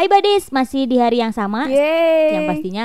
[0.00, 2.32] Hai Badis, masih di hari yang sama Yeay.
[2.32, 2.84] Yang pastinya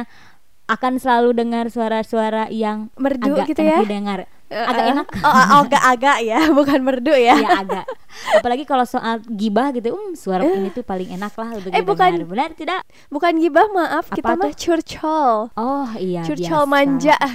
[0.67, 3.79] akan selalu dengar suara-suara yang merdu agak gitu enak ya.
[3.88, 4.19] didengar
[4.51, 4.91] Eh, Agak eh.
[4.91, 7.39] enak Oh, oh, agak-agak ya, bukan merdu ya.
[7.39, 7.88] Ya agak
[8.36, 11.88] Apalagi kalau soal gibah gitu um, Suara ini tuh paling enak lah untuk Eh, didengar
[11.88, 12.12] bukan.
[12.28, 12.83] Benar tidak?
[13.08, 14.12] Bukan gibah, maaf.
[14.12, 14.60] Apa kita mah tuh?
[14.60, 15.36] curcol.
[15.56, 16.68] Oh iya Curcol biasa.
[16.68, 17.16] manja.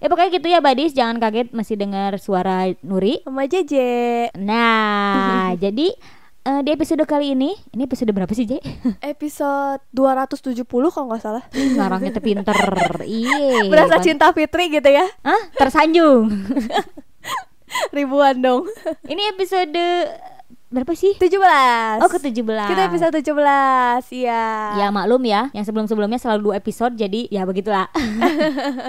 [0.00, 4.30] Ya pokoknya gitu ya Badis Jangan kaget masih dengar suara Nuri Sama Jeje.
[4.38, 5.92] Nah jadi
[6.44, 8.60] eh, di episode kali ini Ini episode berapa sih Jay?
[9.04, 11.44] Episode 270 kalau nggak salah.
[11.52, 12.56] Ngarangnya tuh pinter
[13.04, 15.06] Iya Berasa cinta Fitri gitu ya.
[15.24, 15.42] Hah?
[15.56, 16.30] Tersanjung
[17.96, 18.66] Ribuan dong.
[19.06, 19.78] Ini episode
[20.70, 21.18] berapa sih?
[21.18, 21.34] 17.
[21.98, 24.14] Oh ke 17 Kita episode 17.
[24.14, 24.42] Iya.
[24.78, 27.90] Ya maklum ya, yang sebelum-sebelumnya selalu dua episode jadi ya begitulah.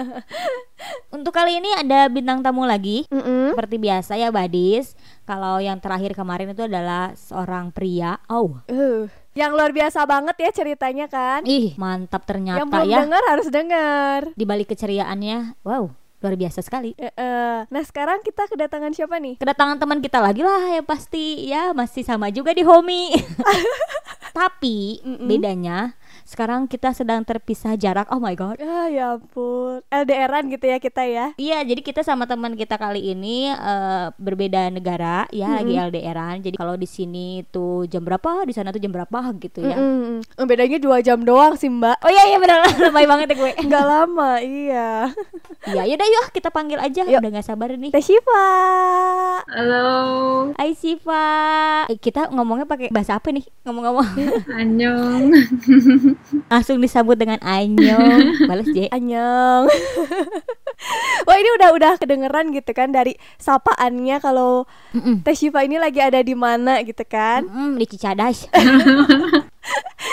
[1.14, 3.06] Untuk kali ini ada bintang tamu lagi.
[3.10, 3.54] Mm-mm.
[3.54, 4.94] Seperti biasa ya Badis.
[5.22, 8.18] Kalau yang terakhir kemarin itu adalah seorang pria.
[8.26, 11.40] Oh, Uh, yang luar biasa banget ya ceritanya kan.
[11.46, 12.98] ih mantap ternyata yang belum ya.
[13.06, 14.20] dengar harus dengar.
[14.34, 15.88] Di balik keceriaannya, wow,
[16.20, 16.92] luar biasa sekali.
[16.98, 17.58] Eh, eh.
[17.66, 19.38] Nah sekarang kita kedatangan siapa nih?
[19.38, 23.14] Kedatangan teman kita lagi lah ya pasti ya masih sama juga di Homi.
[24.38, 25.28] Tapi Mm-mm.
[25.28, 25.92] bedanya
[26.24, 28.08] sekarang kita sedang terpisah jarak.
[28.10, 28.58] Oh my god.
[28.62, 33.12] Ah ya ampun LDRan gitu ya kita ya Iya, jadi kita sama teman kita kali
[33.12, 36.42] ini eh, berbeda negara ya, lagi LDRan.
[36.42, 39.76] Jadi kalau di sini tuh jam berapa, di sana tuh jam berapa gitu ya.
[39.76, 40.22] Mm-mm.
[40.22, 43.50] Eh, Bedanya dua jam doang sih mbak Oh iya iya benar, lebay banget ya gue.
[43.68, 44.88] Nggak lama iya
[45.62, 47.06] Iya, yaudah yuk kita panggil aja.
[47.06, 47.22] Yuk.
[47.22, 47.94] Udah gak sabar nih.
[47.94, 48.44] Teh Syifa
[49.46, 49.88] Halo,
[50.58, 51.26] Hai Siva.
[51.86, 53.46] Eh, kita ngomongnya pakai bahasa apa nih?
[53.62, 54.08] Ngomong-ngomong.
[54.50, 55.24] Annyeong.
[56.46, 58.36] Langsung disambut dengan anyong.
[58.48, 58.88] Balas J.
[58.88, 59.66] Anyong
[61.26, 64.66] Wah ini udah udah kedengeran gitu kan dari sapaannya kalau.
[65.22, 68.46] Teh Syifa ini lagi ada di mana gitu kan Mm, di Cicadas.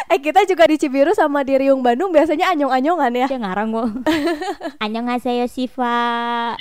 [0.06, 3.90] Eh kita juga di Cibiru sama di Riung Bandung biasanya anyong-anyongan ya Dia ngarang kok.
[4.78, 6.54] Annyeonghaseyo Siva.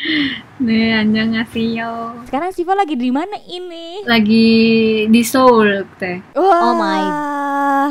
[0.59, 2.25] Nih, annyeonghaseyo.
[2.25, 4.05] Sekarang Siva lagi di mana ini?
[4.05, 4.49] Lagi
[5.05, 6.33] di Seoul, Teh.
[6.33, 7.05] Wah Oh my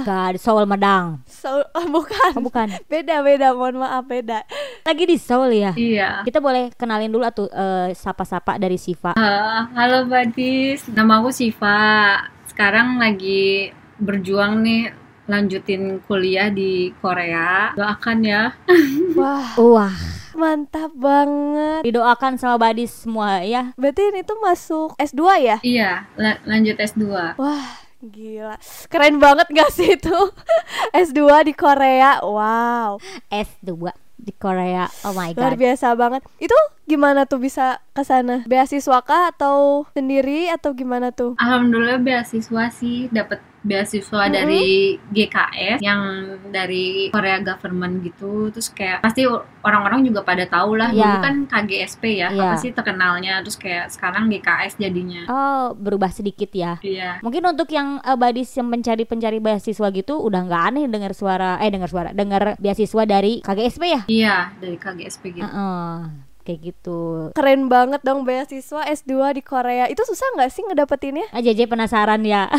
[0.01, 1.21] God, Seoul Medang.
[1.47, 2.67] So, oh, bukan Oh bukan.
[2.91, 4.43] Beda beda mohon maaf beda
[4.83, 5.71] Lagi di Seoul ya.
[5.71, 6.09] Iya.
[6.27, 9.15] Kita boleh kenalin dulu atuh eh, sapa-sapa dari Siva.
[9.15, 12.19] Ah, halo Badis, nama aku Siva.
[12.51, 14.91] Sekarang lagi berjuang nih
[15.27, 17.71] lanjutin kuliah di Korea.
[17.79, 18.51] Doakan ya.
[19.19, 19.95] Wah Wah,
[20.35, 23.71] mantap banget didoakan sama Badis semua ya.
[23.79, 25.57] Berarti ini tuh masuk S2 ya?
[25.63, 27.39] Iya, la- lanjut S2.
[27.39, 28.57] Wah, gila.
[28.91, 30.17] Keren banget gak sih itu?
[31.05, 32.21] S2 di Korea.
[32.21, 34.89] Wow, S2 di Korea.
[35.05, 35.61] Oh my luar god.
[35.61, 36.21] biasa banget.
[36.41, 36.57] Itu
[36.89, 38.43] gimana tuh bisa ke sana?
[38.49, 41.37] Beasiswa kah atau sendiri atau gimana tuh?
[41.37, 44.63] Alhamdulillah beasiswa sih dapat beasiswa dari
[45.07, 46.01] GKS yang
[46.47, 49.25] dari Korea government gitu terus kayak pasti
[49.61, 51.03] orang-orang juga pada tahu lah Iya.
[51.03, 52.43] dulu kan KGSP ya Iya.
[52.47, 56.77] apa sih terkenalnya terus kayak sekarang GKS jadinya Oh, berubah sedikit ya.
[56.79, 61.57] iya Mungkin untuk yang eh, Badis yang pencari-pencari beasiswa gitu udah nggak aneh dengar suara
[61.57, 64.01] eh dengar suara, dengar beasiswa dari KGSP ya?
[64.07, 66.26] iya dari KGSP gitu Heeh.
[66.47, 66.99] Kayak gitu.
[67.35, 69.91] Keren banget dong beasiswa S2 di Korea.
[69.91, 71.27] Itu susah nggak sih ngedapetinnya?
[71.35, 72.47] Ah, JJ penasaran ya.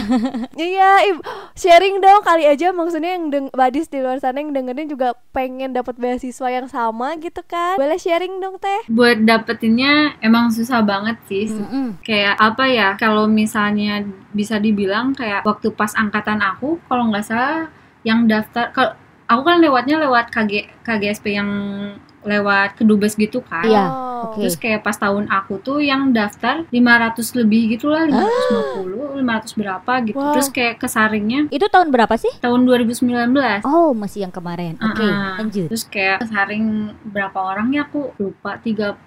[0.58, 1.14] Iya,
[1.54, 5.70] sharing dong kali aja maksudnya yang deng badis di luar sana yang dengerin juga pengen
[5.70, 7.78] dapat beasiswa yang sama gitu kan.
[7.78, 8.80] Boleh sharing dong, Teh?
[8.90, 12.02] buat dapetinnya emang susah banget sih Mm-mm.
[12.02, 14.02] kayak apa ya kalau misalnya
[14.34, 17.70] bisa dibilang kayak waktu pas angkatan aku kalau nggak salah
[18.02, 18.92] yang daftar kalau
[19.30, 21.50] aku kan lewatnya lewat KG KGSP yang
[22.20, 24.34] lewat kedubes gitu kan Iya, Oh.
[24.34, 24.42] oke.
[24.42, 29.92] Terus kayak pas tahun aku tuh yang daftar 500 lebih gitu lah 550, 500 berapa
[30.02, 30.34] gitu Wah.
[30.34, 32.30] Terus kayak kesaringnya Itu tahun berapa sih?
[32.38, 34.74] tahun 2019 Oh, masih yang kemarin.
[34.76, 35.38] Oke, Uh-uh.
[35.38, 35.66] lanjut.
[35.68, 36.66] Terus kayak kesaring
[37.04, 39.06] berapa orangnya aku lupa 36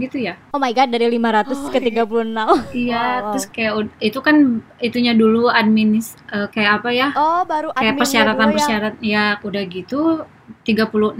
[0.00, 1.86] gitu ya Oh my god, dari 500 Oh, ke iya.
[2.04, 2.46] 36.
[2.86, 3.26] Iya Wow.
[3.28, 4.36] terus kayak itu kan
[4.78, 8.54] itunya dulu adminis eh, kayak apa ya Oh, baru kayak adminnya persyaratan dulu ya.
[8.54, 10.00] persyaratan ya udah gitu
[10.68, 11.16] 36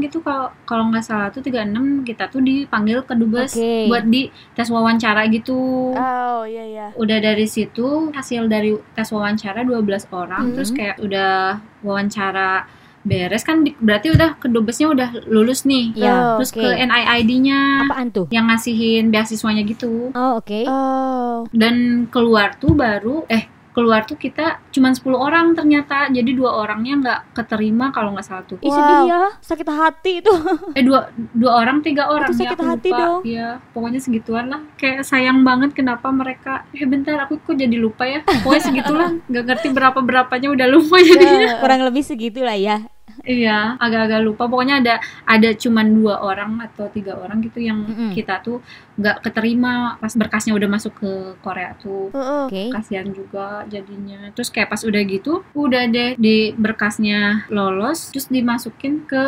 [0.00, 3.90] gitu kalau kalau nggak salah tuh 36 kita tuh dipanggil ke dubes Oke.
[3.90, 4.22] buat di
[4.52, 6.86] tes wawancara gitu Oh, iya iya.
[6.94, 10.54] udah dari situ hasil dari tes wawancara 12 orang Mhm.
[10.54, 12.64] terus kayak udah wawancara
[13.02, 16.62] beres kan di- berarti udah kedubesnya udah lulus nih Ya, terus oke.
[16.62, 18.26] ke NIID-nya Apaan tuh?
[18.30, 20.62] yang ngasihin beasiswanya gitu Oh, oke.
[20.64, 21.42] Oh.
[21.50, 26.94] dan keluar tuh baru eh keluar tuh kita cuman 10 orang ternyata jadi dua orangnya
[26.94, 28.76] nggak keterima kalau nggak salah tuh Ih Wow.
[28.78, 30.32] sedih ya, sakit hati itu.
[30.76, 31.00] eh dua
[31.32, 33.00] dua orang tiga orang Itu ya sakit aku hati lupa.
[33.00, 33.20] dong.
[33.24, 38.04] Iya, pokoknya segituan lah kayak sayang banget kenapa mereka eh bentar aku kok jadi lupa
[38.04, 42.84] ya pokoknya segitulah nggak ngerti berapa berapanya udah lupa jadinya Kurang lebih segitulah ya.
[43.22, 48.10] Iya agak-agak lupa pokoknya ada ada cuman dua orang atau tiga orang gitu yang Mm-mm.
[48.10, 48.58] kita tuh
[48.92, 51.10] nggak keterima pas berkasnya udah masuk ke
[51.40, 52.42] Korea tuh Heeh.
[52.50, 52.62] Oke.
[52.70, 59.06] kasihan juga jadinya terus kayak pas udah gitu udah deh di berkasnya lolos terus dimasukin
[59.06, 59.24] ke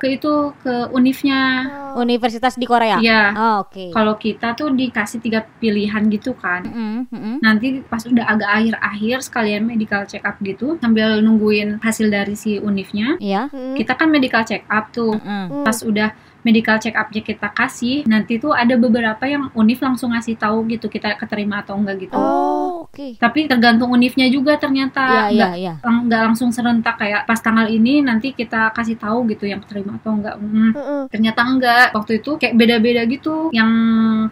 [0.00, 0.32] ke itu
[0.62, 2.98] ke unifnya Universitas di Korea.
[2.98, 3.94] Iya Oh, oke.
[3.94, 7.36] kalau kita tuh dikasih tiga pilihan gitu kan Mm-mm, mm-mm.
[7.38, 12.58] nanti pas udah agak akhir-akhir sekalian medical check up gitu sambil nungguin hasil dari si
[12.58, 13.48] unifnya Iya.
[13.48, 13.74] Mm.
[13.80, 15.16] kita kan medical check up tuh.
[15.16, 15.64] Mm.
[15.64, 16.12] pas udah
[16.44, 20.86] medical check upnya kita kasih nanti tuh ada beberapa yang unif langsung ngasih tahu gitu
[20.86, 22.14] kita keterima atau enggak gitu.
[22.14, 23.16] Oh, oke.
[23.16, 25.30] tapi tergantung unifnya juga ternyata.
[25.30, 25.74] Iya, nggak iya, iya.
[25.80, 29.96] lang- nggak langsung serentak kayak pas tanggal ini nanti kita kasih tahu gitu yang terima
[29.96, 30.36] atau enggak.
[30.36, 31.02] Hmm, Heeh.
[31.08, 31.86] ternyata enggak.
[31.92, 33.48] Waktu itu kayak beda-beda gitu.
[33.50, 33.70] Yang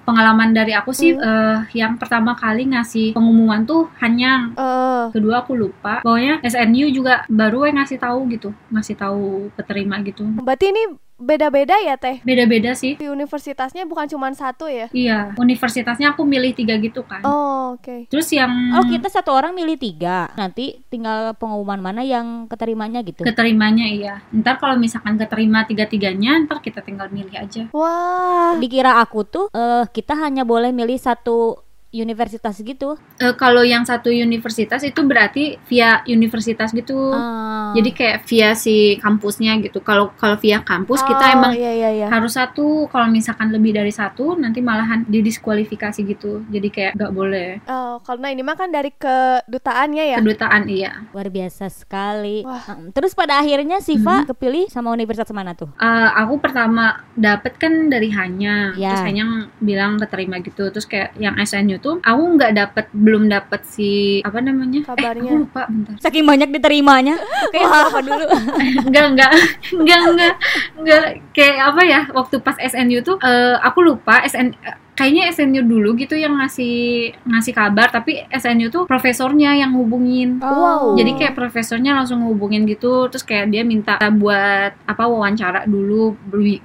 [0.03, 1.23] pengalaman dari aku sih Hmm.
[1.23, 6.03] eh, yang pertama kali ngasih pengumuman tuh hanya Eh, kedua aku lupa.
[6.03, 8.50] Pokoknya SNU juga baru yang ngasih tahu gitu.
[8.69, 9.25] Ngasih tahu
[9.55, 10.25] keterima gitu.
[10.38, 10.82] Berarti ini
[11.23, 12.19] beda-beda ya teh?
[12.27, 12.99] Beda-beda sih.
[12.99, 14.91] Di universitasnya bukan cuma satu ya?
[14.91, 17.23] Iya universitasnya aku milih tiga gitu kan.
[17.23, 18.11] Oh oke.
[18.11, 20.29] Terus yang Oh, kita satu orang milih tiga.
[20.35, 23.23] Nanti tinggal pengumuman mana yang keterimanya gitu.
[23.23, 24.15] keterimanya iya.
[24.35, 27.71] Ntar kalau misalkan keterima tiga-tiganya ntar kita tinggal milih aja.
[27.71, 28.59] Wah.
[28.59, 31.63] Dikira aku tuh eh kita hanya boleh milih satu
[31.94, 32.97] universitas gitu.
[33.17, 37.73] Eh, kalau yang satu universitas itu berarti via universitas gitu Ah.
[37.73, 41.91] jadi kayak via si kampusnya gitu kalau kalau via kampus kita Oh, emang iya iya
[41.94, 47.12] iya harus satu kalau misalkan lebih dari satu nanti malahan didiskualifikasi gitu jadi kayak nggak
[47.12, 52.41] boleh oh karena ini mah kan dari kedutaannya ya kedutaan iya luar biasa sekali.
[52.43, 52.65] Wah.
[52.73, 55.69] Mm, Terus pada akhirnya Siva kepilih sama universitas mana tuh?
[55.75, 58.94] Eh, aku pertama dapet kan dari hanya Ya.
[58.94, 59.25] terus hanya
[59.59, 63.90] bilang keterima gitu terus kayak yang SNU tuh aku nggak dapet belum dapet si
[64.23, 65.19] apa namanya Kabarnya.
[65.20, 67.14] eh, aku lupa bentar Saking banyak diterimanya.
[67.50, 68.25] Kayak apa dulu?
[68.87, 69.31] enggak enggak
[69.75, 70.32] enggak enggak
[70.79, 71.02] enggak
[71.34, 75.97] kayak apa ya waktu pas SNU tuh eh, aku lupa SN eh, kayaknya SNU dulu
[75.97, 80.93] gitu yang ngasih ngasih kabar tapi SNU tuh profesornya yang hubungin wow.
[80.93, 86.12] Jadi kayak profesornya langsung hubungin gitu terus kayak dia minta buat apa wawancara dulu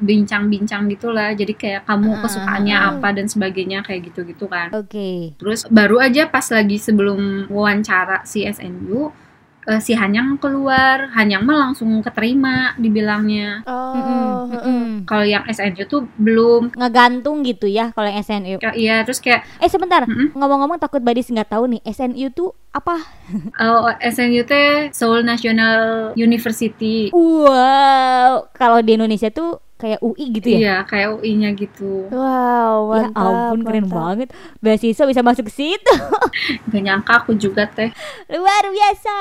[0.03, 1.31] bincang-bincang gitulah.
[1.31, 4.71] Jadi kayak kamu Ah, kesukaannya apa dan sebagainya kayak gitu-gitu kan.
[4.75, 5.35] Oke.
[5.39, 9.26] terus baru aja pas lagi sebelum wawancara si SNU
[9.67, 14.07] eh, si Hanyang keluar Hanyang mah langsung keterima dibilangnya oh Mm-mm,
[14.51, 14.63] heeh.
[14.63, 14.83] mm-mm.
[15.03, 18.57] kalau yang SNU tuh belum Ngegantung gitu ya kalau yang SNU.
[18.59, 23.01] Ya, iya terus kayak Eh sebentar, ngomong-ngomong takut Badis nggak tahu nih SNU tuh apa?
[23.63, 30.57] oh, SNU teh Seoul National University Wow, kalau di Indonesia tuh kayak UI gitu ya?
[30.57, 33.95] iya kayak UI-nya gitu wow Ya mantap ampun keren mantap.
[33.95, 34.27] banget
[34.57, 35.93] Beasiswa bisa masuk ke situ
[36.69, 37.93] gak nyangka aku juga teh
[38.27, 39.15] Luar biasa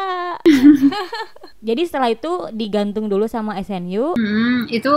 [1.59, 4.93] Jadi setelah itu digantung dulu sama SNU Hmm, itu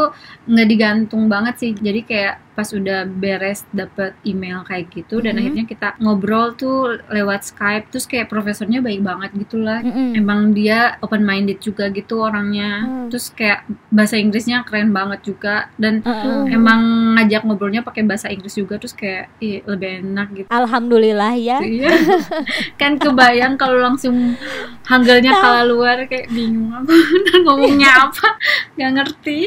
[0.46, 1.72] nggak digantung banget sih.
[1.74, 5.40] Jadi kayak pas udah beres dapet email kayak gitu dan Mhm.
[5.40, 6.76] akhirnya kita ngobrol tuh
[7.08, 9.80] lewat Skype terus kayak profesornya baik banget gitulah.
[9.80, 10.12] Mm-mm.
[10.14, 12.84] Emang dia open minded juga gitu orangnya.
[12.84, 13.08] Hmm.
[13.08, 16.52] Terus kayak bahasa Inggrisnya keren banget juga dan Heeh.
[16.52, 16.82] emang
[17.16, 20.48] ngajak ngobrolnya pakai bahasa Inggris juga terus kayak ih, lebih enak gitu.
[20.50, 21.88] Alhamdulillah ya Iya.
[22.82, 24.36] kan kebayang kalau langsung
[24.84, 26.92] hanggelnya keluar kayak bingung aku
[27.46, 28.36] ngomongnya apa
[28.76, 29.40] nggak ngerti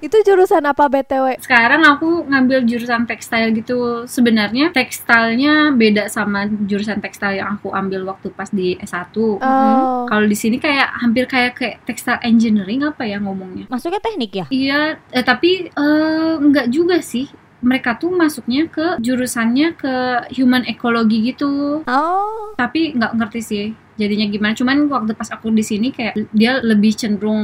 [0.00, 4.06] itu jurusan apa btw sekarang aku ngambil jurusan tekstil gitu.
[4.06, 10.06] Sebenarnya tekstilnya beda sama jurusan tekstil yang aku ambil waktu pas di S1 oh.
[10.06, 13.66] Kalau di sini kayak hampir kayak kayak textile engineering apa ya ngomongnya?
[13.66, 14.46] Masuknya teknik ya?
[14.50, 14.80] iya
[15.10, 17.26] eh, tapi eh, nggak juga sih.
[17.60, 19.94] Mereka tuh masuknya ke jurusannya ke
[20.32, 21.84] human ecology gitu.
[21.84, 22.56] Oh.
[22.56, 23.66] Tapi nggak ngerti sih
[24.00, 24.56] jadinya gimana.
[24.56, 27.42] Cuman waktu pas aku di sini kayak dia lebih cenderung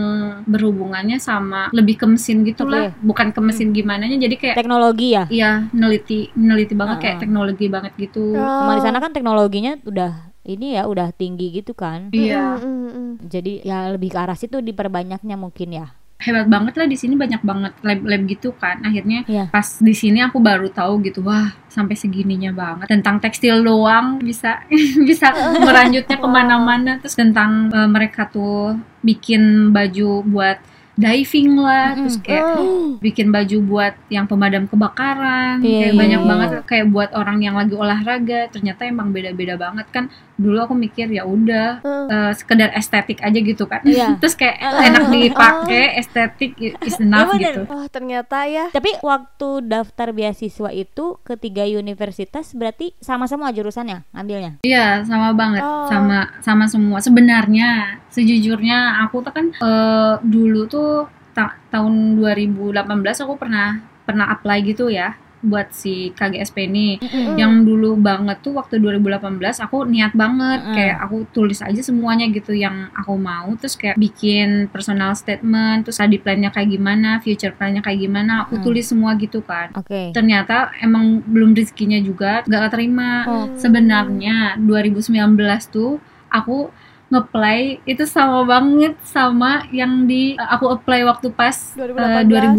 [0.48, 2.96] berhubungannya sama lebih ke mesin gitu lah.
[3.04, 5.24] Bukan ke mesin gimana jadi kayak Teknologi ya?
[5.28, 7.22] iya neliti neliti banget kayak Heeh.
[7.22, 8.32] teknologi banget gitu.
[8.32, 8.72] Oh.
[8.72, 12.08] Di sana kan teknologinya udah ini ya udah tinggi gitu kan?
[12.14, 12.56] Iya.
[12.62, 13.12] Mm, mm, mm.
[13.26, 17.40] Jadi ya lebih ke arah situ diperbanyaknya mungkin ya hebat banget lah di sini banyak
[17.40, 19.46] banget lab-lab gitu kan akhirnya Iya.
[19.46, 24.64] pas di sini aku baru tahu gitu wah sampai segininya banget tentang tekstil doang bisa
[25.08, 25.28] bisa
[25.60, 30.56] meranjutnya ke mana-mana terus tentang eh, mereka tuh bikin baju buat
[30.96, 31.98] diving lah Mm-mm.
[32.00, 32.96] terus kayak Oh.
[32.96, 36.28] bikin baju buat yang pemadam kebakaran Iya, kayak iya, banyak iya.
[36.28, 41.08] banget kayak buat orang yang lagi olahraga ternyata emang beda-beda banget kan dulu aku mikir
[41.08, 42.06] ya udah Hmm.
[42.06, 44.16] eh, sekedar estetik aja gitu kan Iya.
[44.16, 47.54] terus kayak enak dipakai estetik is enough Iya, bener.
[47.56, 54.60] gitu Oh ternyata ya Tapi waktu daftar beasiswa itu ketiga universitas berarti sama-sama jurusannya ngambilnya.
[54.60, 55.88] Iya, sama banget, Oh.
[55.88, 57.00] sama sama semua.
[57.00, 60.90] Sebenarnya, sejujurnya aku tuh kan eh, dulu tuh
[61.32, 62.84] ta- tahun 2018
[63.18, 65.16] aku pernah pernah apply gitu ya
[65.46, 66.98] buat si KGSP ini.
[66.98, 67.38] Mm.
[67.38, 70.74] Yang dulu banget tuh waktu 2018 aku niat banget Mm-mm.
[70.74, 75.96] kayak aku tulis aja semuanya gitu yang aku mau terus kayak bikin personal statement, terus
[75.96, 78.64] study plan-nya kayak gimana, future plan-nya kayak gimana, aku Mm.
[78.66, 79.70] tulis semua gitu kan.
[79.72, 80.10] Oke.
[80.10, 83.46] Ternyata emang belum rezekinya juga gak keterima Oh.
[83.56, 86.68] sebenarnya 2019 tuh aku
[87.06, 91.94] ngeplay itu sama banget sama yang di aku apply waktu pas eh,
[92.26, 92.58] 2018.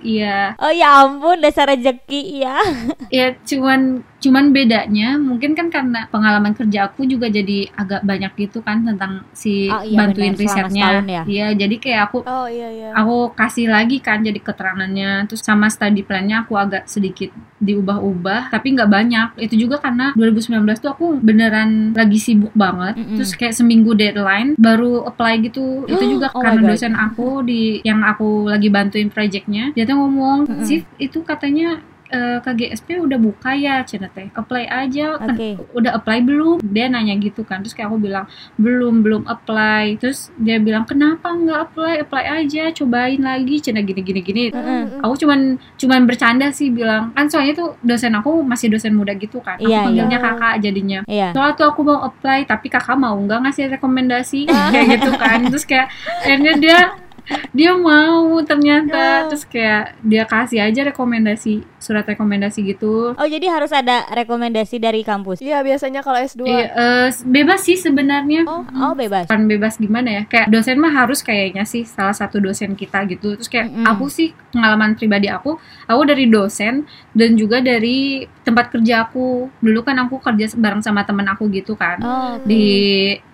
[0.00, 2.56] iya Oh ya ampun dasar rezeki ya.
[3.12, 8.58] ya cuman cuman bedanya mungkin kan karena pengalaman kerja aku juga jadi agak banyak gitu
[8.60, 10.88] kan tentang si Oh, iya, bantuin selama risetnya.
[11.00, 11.22] ya.
[11.24, 12.90] iya jadi kayak aku Oh iya iya.
[12.92, 15.26] aku kasih lagi kan jadi keterangannya.
[15.26, 19.28] Terus sama study plan-nya aku agak sedikit diubah-ubah tapi nggak banyak.
[19.38, 22.98] Itu juga karena 2019 tuh aku beneran lagi sibuk banget.
[22.98, 23.16] Mm-mm.
[23.16, 25.86] terus kayak seminggu deadline baru apply gitu.
[25.86, 30.38] Itu juga Oh karena dosen aku di yang aku lagi bantuin projectnya dia tuh ngomong
[30.44, 30.64] Mm-mm.
[30.64, 34.28] sih itu katanya eh, KGSP udah buka ya Cina teh.
[34.32, 35.16] Apply aja.
[35.16, 35.60] Kan Oke.
[35.72, 36.56] udah apply belum?
[36.60, 37.60] Dia nanya gitu kan.
[37.60, 38.24] Terus kayak aku bilang
[38.56, 39.96] belum belum apply.
[39.96, 41.94] Terus dia bilang kenapa nggak apply?
[42.02, 42.72] Apply aja.
[42.72, 43.60] Cobain lagi.
[43.60, 44.44] Cina gini gini gini.
[44.50, 45.04] Mm-mm.
[45.04, 45.40] aku cuman
[45.76, 47.12] cuman bercanda sih bilang.
[47.12, 49.56] Kan soalnya tuh dosen aku masih dosen muda gitu kan.
[49.56, 50.26] Aku Iya, panggilnya iya.
[50.26, 51.00] kakak jadinya.
[51.06, 51.28] Iya.
[51.36, 54.40] soalnya tuh aku mau apply tapi kakak mau nggak ngasih rekomendasi.
[54.72, 55.38] Kayak gitu kan.
[55.48, 55.86] Terus kayak
[56.24, 56.78] akhirnya dia
[57.50, 59.26] dia mau ternyata Ya.
[59.26, 65.00] terus kayak dia kasih aja rekomendasi surat rekomendasi gitu Oh jadi harus ada rekomendasi dari
[65.00, 65.38] kampus.
[65.38, 69.24] Iya biasanya kalau S2 Iya, eh, bebas sih sebenarnya Oh Oh bebas.
[69.24, 73.34] bukan bebas gimana ya kayak dosen mah harus kayaknya sih salah satu dosen kita gitu
[73.34, 73.86] terus kayak Mm-mm.
[73.86, 77.98] aku sih pengalaman pribadi aku aku dari dosen dan juga dari
[78.40, 79.26] tempat kerja aku
[79.58, 82.66] dulu kan aku kerja bareng sama temen aku gitu kan Oh di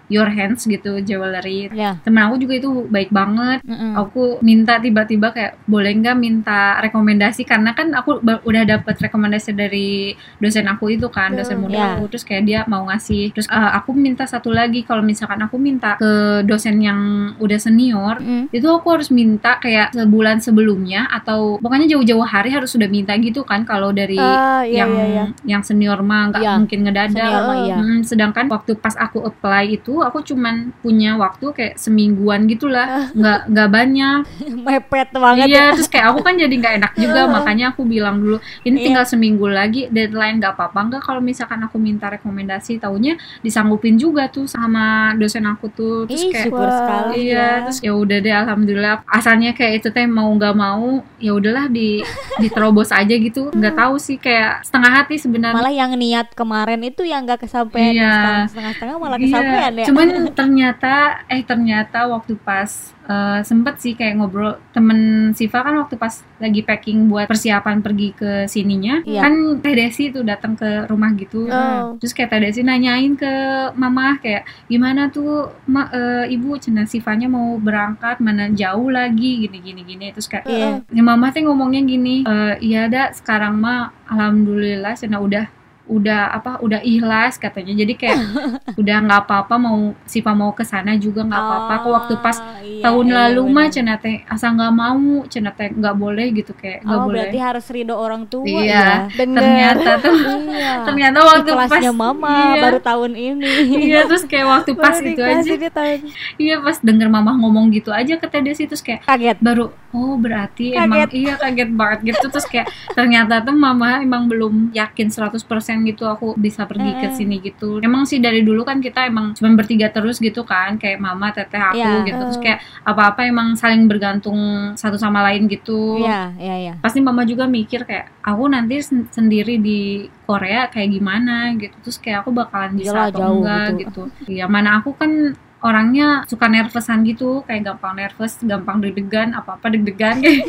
[0.07, 1.97] Your Hands gitu jewelry ya.
[2.01, 3.95] temen aku juga itu baik banget Mm-mm.
[3.95, 10.13] aku minta tiba-tiba kayak boleh nggak minta rekomendasi karena kan aku udah dapet rekomendasi dari
[10.37, 11.87] dosen aku itu kan dosen Hmm, muda ya.
[11.93, 15.57] aku terus kayak dia mau ngasih terus eh, aku minta satu lagi kalau misalkan aku
[15.57, 17.01] minta ke dosen yang
[17.37, 18.51] udah senior Mm-mm.
[18.51, 23.43] itu aku harus minta kayak sebulan sebelumnya atau pokoknya jauh-jauh hari harus sudah minta gitu
[23.43, 27.15] kan kalau dari Ah iya yang iya iya yang senior mah nggak Iya, mungkin ngedadak
[27.15, 27.77] Senior mah iya.
[27.77, 33.41] Mm, sedangkan waktu pas aku apply itu aku cuman punya waktu kayak semingguan gitulah nggak
[33.47, 34.19] nggak banyak
[34.67, 35.77] Mepet banget iya ya.
[35.77, 38.85] terus kayak aku kan jadi nggak enak juga makanya aku bilang dulu ini Iya.
[38.85, 44.27] tinggal seminggu lagi deadline nggak apa-apa nggak kalau misalkan aku minta rekomendasi taunya disanggupin juga
[44.27, 44.85] tuh sama
[45.15, 47.49] dosen aku tuh terus Ih kayak syukur sekali Iya, ya.
[47.65, 48.95] terus ya udah deh alhamdulillah.
[49.07, 52.01] Asalnya kayak itu teh mau nggak mau, ya udahlah di
[52.43, 53.51] diterobos aja gitu.
[53.51, 55.57] Nggak tahu sih kayak setengah hati sebenarnya.
[55.57, 58.15] Malah yang niat kemarin itu yang gak kesampaian Iya.
[58.49, 59.89] setengah-setengah malah Iya, kesampaian ya.
[59.89, 60.95] Cuman ternyata
[61.27, 62.67] eh ternyata waktu pas
[63.05, 64.99] eh, sempet sih kayak ngobrol temen
[65.31, 69.21] Siva kan waktu pas lagi packing buat persiapan pergi ke sininya Iya.
[69.23, 71.47] kan Teh Desi tuh datang ke rumah gitu.
[71.47, 71.95] Oh.
[71.97, 73.33] Terus kayak Teh Desi nanyain ke
[73.75, 79.59] mama kayak gimana tuh ma, eh, ibu cina Sivanya mau berangkat mana jauh lagi gini
[79.59, 80.47] gini gini terus kayak
[80.87, 85.45] ya mama teh ngomongnya gini "Eh, iya dak sekarang mah alhamdulillah cina udah
[85.85, 88.19] udah apa udah ikhlas katanya jadi kayak
[88.81, 92.61] udah nggak apa-apa mau Siva mau ke sana juga nggak apa-apa kok waktu pas Oh,
[92.61, 93.75] iya, tahun iya, lalu mah bener.
[93.75, 97.39] cina teh asal nggak mau cina teh nggak boleh gitu kayak nggak Oh boleh berarti
[97.39, 99.09] harus ridho orang tua Iya.
[99.09, 99.09] ya.
[99.15, 100.17] Ternyata tuh
[100.55, 100.73] Iya.
[100.85, 103.53] ternyata waktu pas Kelasnya mama iya, baru tahun ini.
[103.85, 105.99] iya terus kayak waktu pas itu dikasih aja di tahun
[106.37, 109.37] iya pas denger mama ngomong gitu aja ke Teh Desi terus kayak Kaget.
[109.39, 110.85] baru oh berarti Kaget.
[110.85, 115.45] emang iya kaget banget gitu terus kayak ternyata tuh mama emang belum yakin 100%
[115.83, 117.17] gitu aku bisa pergi ke Mm-mm.
[117.17, 120.97] sini gitu emang sih dari dulu kan kita emang cuma bertiga terus gitu kan kayak
[120.97, 122.05] mama teteh aku Iya.
[122.05, 122.45] gitu terus Mm.
[122.45, 124.39] kayak apa-apa emang saling bergantung
[124.75, 126.75] satu sama lain gitu Iya, iya, iya.
[126.79, 129.81] pasti mama juga mikir kayak aku nanti sen- sendiri di
[130.23, 134.03] Korea kayak gimana gitu terus kayak aku bakalan bisa Iyalah, atau jauh enggak gitu.
[134.07, 135.35] gitu ya mana aku kan
[135.65, 140.45] orangnya suka nervousan gitu kayak gampang nervous gampang deg-degan apa apa deg-degan kayak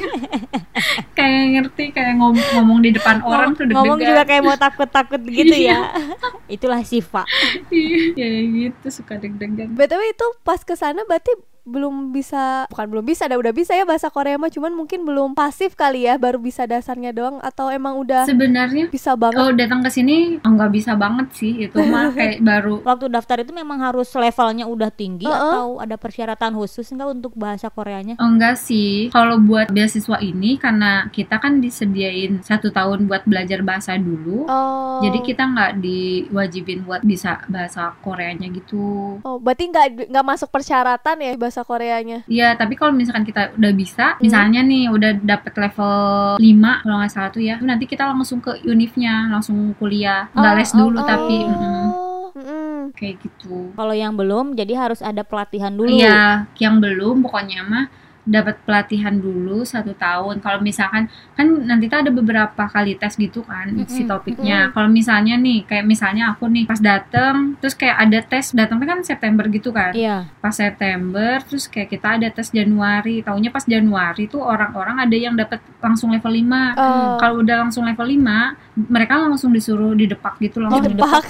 [1.17, 5.21] kayak ngerti kayak ngom- ngomong di depan orang tuh deg-degan Ngomong juga kayak mau takut-takut
[5.23, 5.95] gitu ya.
[6.55, 7.23] Itulah Siva.
[7.71, 11.31] iya ya gitu suka deg-degan BTW itu pas ke sana berarti
[11.65, 15.33] belum bisa bukan belum bisa ada udah bisa ya bahasa Korea mah cuman mungkin belum
[15.33, 19.81] pasif kali ya baru bisa dasarnya doang atau emang udah Sebenarnya bisa banget kalau datang
[19.81, 24.13] ke sini nggak bisa banget sih itu mah kayak baru Waktu daftar itu memang harus
[24.13, 25.33] levelnya udah tinggi Heeh.
[25.33, 28.15] atau ada persyaratan khusus enggak untuk bahasa Koreanya?
[28.21, 33.97] Enggak sih, kalau buat beasiswa ini karena kita kan disediain satu tahun buat belajar bahasa
[33.97, 39.19] dulu, oh jadi kita nggak diwajibin buat bisa bahasa Koreanya gitu.
[39.19, 43.71] oh berarti nggak nggak masuk persyaratan ya bahasa Koreanya Iya, tapi kalau misalkan kita udah
[43.71, 44.21] bisa, Hmm.
[44.25, 45.93] misalnya nih udah dapet level
[46.35, 50.57] 5 kalau nggak salah tuh ya, nanti kita langsung ke univnya, langsung kuliah, nggak Oh,
[50.57, 51.53] les dulu oh, tapi oh.
[51.55, 51.91] mm,
[52.35, 52.75] Mm-mm.
[52.91, 53.71] kayak gitu.
[53.71, 55.87] Kalau yang belum jadi harus ada pelatihan dulu.
[55.87, 57.85] Iya, yang belum pokoknya mah
[58.25, 60.41] dapat pelatihan dulu satu tahun.
[60.41, 64.73] Kalau misalkan kan nanti tuh ada beberapa kali tes gitu kan si Mm-mm, topiknya.
[64.73, 68.99] Kalau misalnya nih kayak misalnya aku nih pas dateng terus kayak ada tes datangnya kan
[69.05, 69.93] September gitu kan.
[69.93, 70.25] Iya.
[70.41, 73.21] Pas September terus kayak kita ada tes Januari.
[73.21, 76.75] Taunya pas Januari tuh orang-orang ada yang dapat langsung level 5.
[76.75, 77.15] Oh.
[77.21, 81.23] Kalau udah langsung level 5, mereka langsung disuruh didepak gitu langsung Didepak.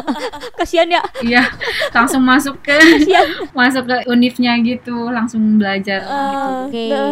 [0.58, 1.02] Kasihan ya.
[1.20, 1.42] Iya,
[1.90, 3.26] langsung masuk ke Kasihan.
[3.58, 6.14] masuk ke univnya gitu, langsung belajar gitu.
[6.14, 6.86] Ah, Oke.
[6.88, 7.10] nah,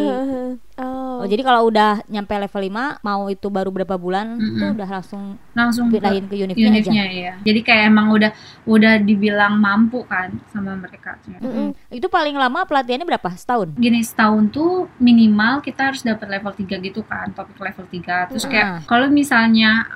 [0.75, 4.59] Oh, Oh, jadi kalau udah nyampe level 5 mau itu baru berapa bulan Mm-mm.
[4.59, 5.23] tuh udah langsung
[5.55, 7.35] Langsung ke pindahin ke univnya, univnya ya.
[7.45, 8.31] Jadi kayak emang udah
[8.65, 11.15] udah dibilang mampu kan sama mereka.
[11.15, 11.39] aja.
[11.39, 11.77] Mm.
[11.93, 13.31] Itu paling lama pelatihannya berapa?
[13.37, 13.77] Setahun?
[13.77, 18.33] Gini setahun tuh minimal kita harus dapat level 3 gitu kan, topik level 3.
[18.33, 18.79] Terus kayak Ah.
[18.89, 19.87] kalau misalnya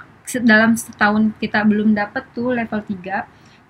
[0.42, 3.24] dalam setahun kita belum dapat tuh level 3,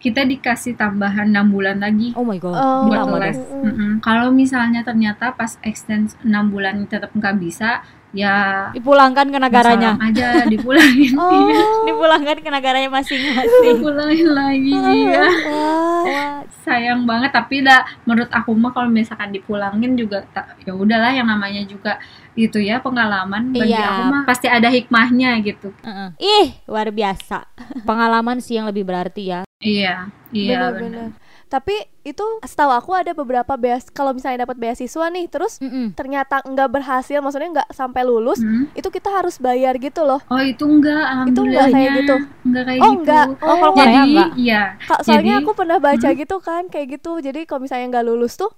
[0.07, 2.15] kita dikasih tambahan 6 bulan lagi.
[2.15, 2.55] Oh my god.
[2.55, 2.87] Oh.
[2.87, 3.35] Buat les.
[3.35, 3.67] dong.
[3.67, 3.93] Mm-mm.
[3.99, 7.83] Kalau misalnya ternyata pas extend 6 bulan tetap nggak bisa,
[8.17, 10.01] ya Dipulangkan ke negaranya.
[10.01, 11.13] aja dipulangin.
[11.21, 11.85] Oh.
[11.85, 13.77] Dipulangkan ke negaranya masing-masing.
[13.77, 14.73] dipulangin lagi
[15.05, 15.29] ya.
[15.45, 16.03] Wah.
[16.03, 20.25] Wah, Sayang banget tapi dah menurut aku mah kalau misalkan dipulangin juga
[20.59, 22.01] ya udahlah yang namanya juga
[22.33, 23.87] itu ya pengalaman bagi Iya.
[23.87, 25.71] aku mah pasti ada hikmahnya gitu.
[25.81, 26.09] Heeh.
[26.19, 27.47] Ih, luar biasa.
[27.85, 29.41] Pengalaman sih yang lebih berarti ya.
[29.57, 31.15] Iya, iya benar.
[31.47, 35.91] Tapi itu setahu aku ada beberapa beas kalau misalnya dapat beasiswa nih terus Mm-mm.
[35.93, 38.67] ternyata nggak berhasil maksudnya nggak sampai lulus Hmm.
[38.73, 41.93] itu kita harus bayar gitu loh Oh itu enggak, Itu enggak kayak alhamdulillahnya.
[41.97, 42.17] gitu?
[42.43, 42.99] Enggak kayak Oh, gitu.
[42.99, 43.27] enggak.
[43.41, 43.77] Oh, kalau Oh.
[43.77, 44.31] Korea Jadi enggak?
[44.37, 46.19] iya, Kak, soalnya Jadi- aku pernah baca Hmm.
[46.19, 48.51] gitu kan kayak gitu jadi kalau misalnya nggak lulus tuh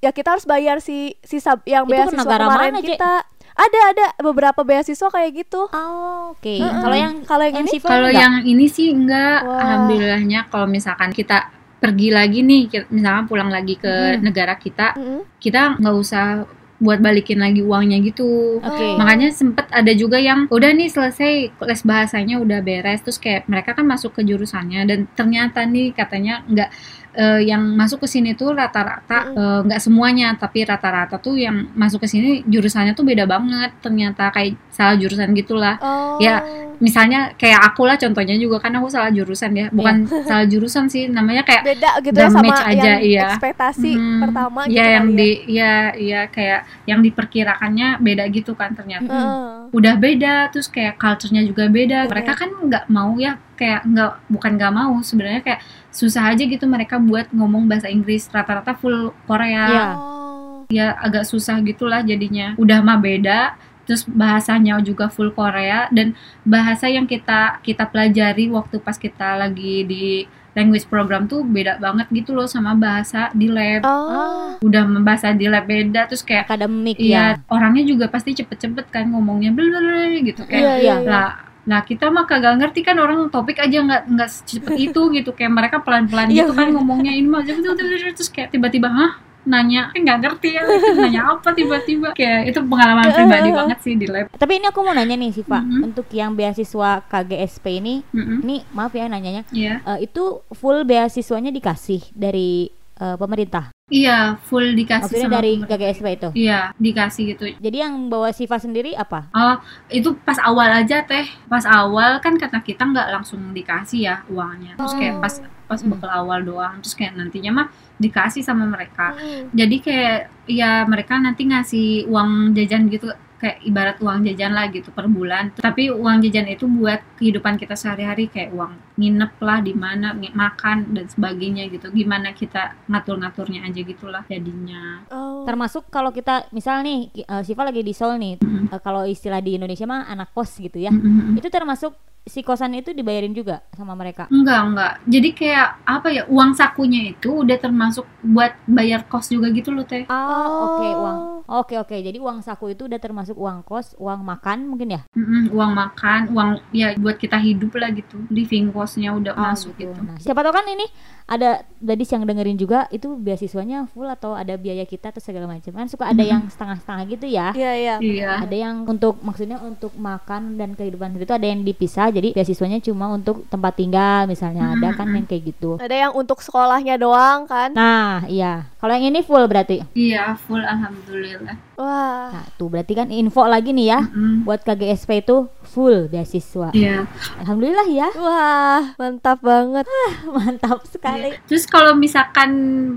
[0.00, 3.12] ya kita harus bayar si sisa yang Itu beasiswa kemarin mana, kita
[3.54, 6.50] ada ada beberapa beasiswa kayak gitu Oh, oke.
[6.52, 6.82] Mm-mm.
[6.82, 9.58] Kalau yang kalau yang ini Kalau yang ini sih enggak, Wah.
[9.60, 11.46] alhamdulillahnya kalau misalkan kita
[11.84, 14.24] pergi lagi nih, misalkan pulang lagi ke Hmm.
[14.24, 15.20] negara kita, Mm-mm.
[15.36, 16.48] kita nggak usah
[16.80, 18.58] buat balikin lagi uangnya gitu.
[18.60, 18.96] Oh.
[19.00, 23.72] Makanya sempet ada juga yang udah nih selesai les bahasanya udah beres terus kayak mereka
[23.78, 26.70] kan masuk ke jurusannya dan ternyata nih katanya nggak
[27.14, 32.02] eh, yang masuk ke sini tuh rata-rata eh, nggak semuanya tapi rata-rata tuh yang masuk
[32.04, 35.78] ke sini jurusannya tuh beda banget ternyata kayak salah jurusan gitulah.
[35.80, 36.18] Oh.
[36.18, 36.42] Ya,
[36.82, 41.06] Misalnya kayak aku lah contohnya juga kan aku salah jurusan ya bukan salah jurusan sih
[41.06, 43.22] namanya kayak beda gitu ya sama match aja, yang iya.
[43.30, 48.52] ekspektasi Hmm, pertama ya gitu yang kali di ya ya kayak yang diperkirakannya beda gitu
[48.58, 49.14] kan ternyata ya.
[49.14, 49.56] Heeh.
[49.74, 54.50] udah beda terus kayak culture-nya juga beda mereka kan nggak mau ya kayak nggak bukan
[54.58, 55.60] nggak mau sebenarnya kayak
[55.94, 59.84] susah aja gitu mereka buat ngomong bahasa Inggris rata-rata full Korea Iya.
[59.94, 60.66] Oh.
[60.66, 63.54] ya agak susah gitulah jadinya udah mah beda
[63.84, 69.84] terus bahasanya juga full Korea dan bahasa yang kita kita pelajari waktu pas kita lagi
[69.84, 70.06] di
[70.50, 74.56] language program tuh beda banget gitu loh sama bahasa di lab Oh.
[74.58, 77.44] udah bahasa di lab beda terus kayak akademik Iya, ya.
[77.46, 81.06] orangnya juga pasti cepet-cepet kan ngomongnya blablabla gitu kayak Iya, iya, iya.
[81.06, 81.30] lah
[81.64, 85.30] lah kita mah kagak ngerti kan orang topik aja nggak nggak secepat itu gitu.
[85.32, 87.40] Kayak mereka pelan-pelan Iya, gitu kan ngomongnya ini mah.
[87.40, 89.12] Terus kayak tiba-tiba hah?
[89.44, 89.92] Nanya.
[89.92, 90.64] Eh, nggak ngerti ya
[90.96, 92.12] nanya apa tiba-tiba.
[92.12, 94.28] Kayak itu pengalaman pribadi banget sih di lab.
[94.30, 95.80] Tapi ini aku mau nanya nih Siva, Mhm.
[95.84, 98.40] untuk yang beasiswa KGSP ini, Mm-mm.
[98.40, 99.84] ini maaf ya nanyanya, Iya.
[99.84, 103.70] Eh, itu full beasiswanya dikasih dari eh, pemerintah.
[103.86, 105.52] iya full dikasih Maksudnya sama dari.
[105.60, 106.28] KGSP itu.
[106.34, 109.28] iya dikasih gitu Jadi yang bawa Siva sendiri apa?
[109.30, 109.56] Oh,
[109.88, 111.28] itu pas awal aja teh.
[111.44, 114.74] Pas awal kan karena kita nggak langsung dikasih ya uangnya.
[114.74, 115.20] Terus kayak Oh.
[115.20, 115.90] pas pas Hmm.
[115.90, 116.80] bekal awal doang.
[116.80, 119.12] Terus kayak nantinya mah dikasih sama mereka.
[119.14, 119.52] Mm.
[119.54, 123.08] Jadi kayak ya mereka nanti ngasih uang jajan gitu
[123.44, 125.52] kayak ibarat uang jajan lah gitu per bulan.
[125.52, 130.96] Tapi uang jajan itu buat kehidupan kita sehari-hari kayak uang nginep lah di mana makan
[130.96, 131.92] dan sebagainya gitu.
[131.92, 135.04] Gimana kita ngatur-ngaturnya aja gitulah jadinya.
[135.12, 135.44] Oh.
[135.44, 138.72] Termasuk kalau kita misal nih eh, Siva lagi di Seoul nih, Mm-mm.
[138.72, 140.88] eh, kalau istilah di Indonesia mah anak kos gitu ya.
[140.88, 141.36] Mm-mm.
[141.36, 141.92] Itu termasuk
[142.24, 144.32] si kosan itu dibayarin juga sama mereka.
[144.32, 144.92] Enggak, enggak.
[145.04, 146.22] Jadi kayak apa ya?
[146.24, 150.08] Uang sakunya itu udah termasuk buat bayar kos juga gitu loh, Teh.
[150.08, 151.18] Oh, oke uang.
[151.44, 151.92] Oke oke.
[152.00, 155.00] Jadi uang saku itu udah termasuk uang kos, uang makan mungkin ya?
[155.12, 158.16] Mm-mm, uang makan, uang ya buat kita hidup lah gitu.
[158.32, 159.92] Living costnya udah Oh, masuk gitu.
[159.92, 160.88] Nah, siapa tahu kan ini
[161.28, 165.76] ada gadis yang dengerin juga itu beasiswanya full atau ada biaya kita atau segala macam.
[165.76, 167.52] Kan suka ada yang setengah-setengah gitu ya.
[167.52, 167.94] Iya iya.
[168.00, 168.30] Iya.
[168.48, 172.13] Ada yang untuk maksudnya untuk makan dan kehidupan hidup itu ada yang dipisah.
[172.14, 174.74] Jadi beasiswanya cuma untuk tempat tinggal misalnya.
[174.78, 175.76] Ada kan yang kayak gitu.
[175.82, 177.74] Ada yang untuk sekolahnya doang kan?
[177.74, 178.70] Nah, iya.
[178.80, 179.80] Kalau yang ini full berarti.
[179.96, 181.56] Iya, full alhamdulillah.
[181.80, 182.30] Wah.
[182.30, 184.00] Nah, tuh berarti kan info lagi nih ya.
[184.06, 186.70] Mm, Buat KGSP itu full beasiswa.
[186.70, 187.08] Iya.
[187.42, 188.08] Alhamdulillah ya.
[188.14, 189.88] Wah, mantap banget.
[190.36, 191.34] Mantap sekali.
[191.48, 192.50] Terus kalau misalkan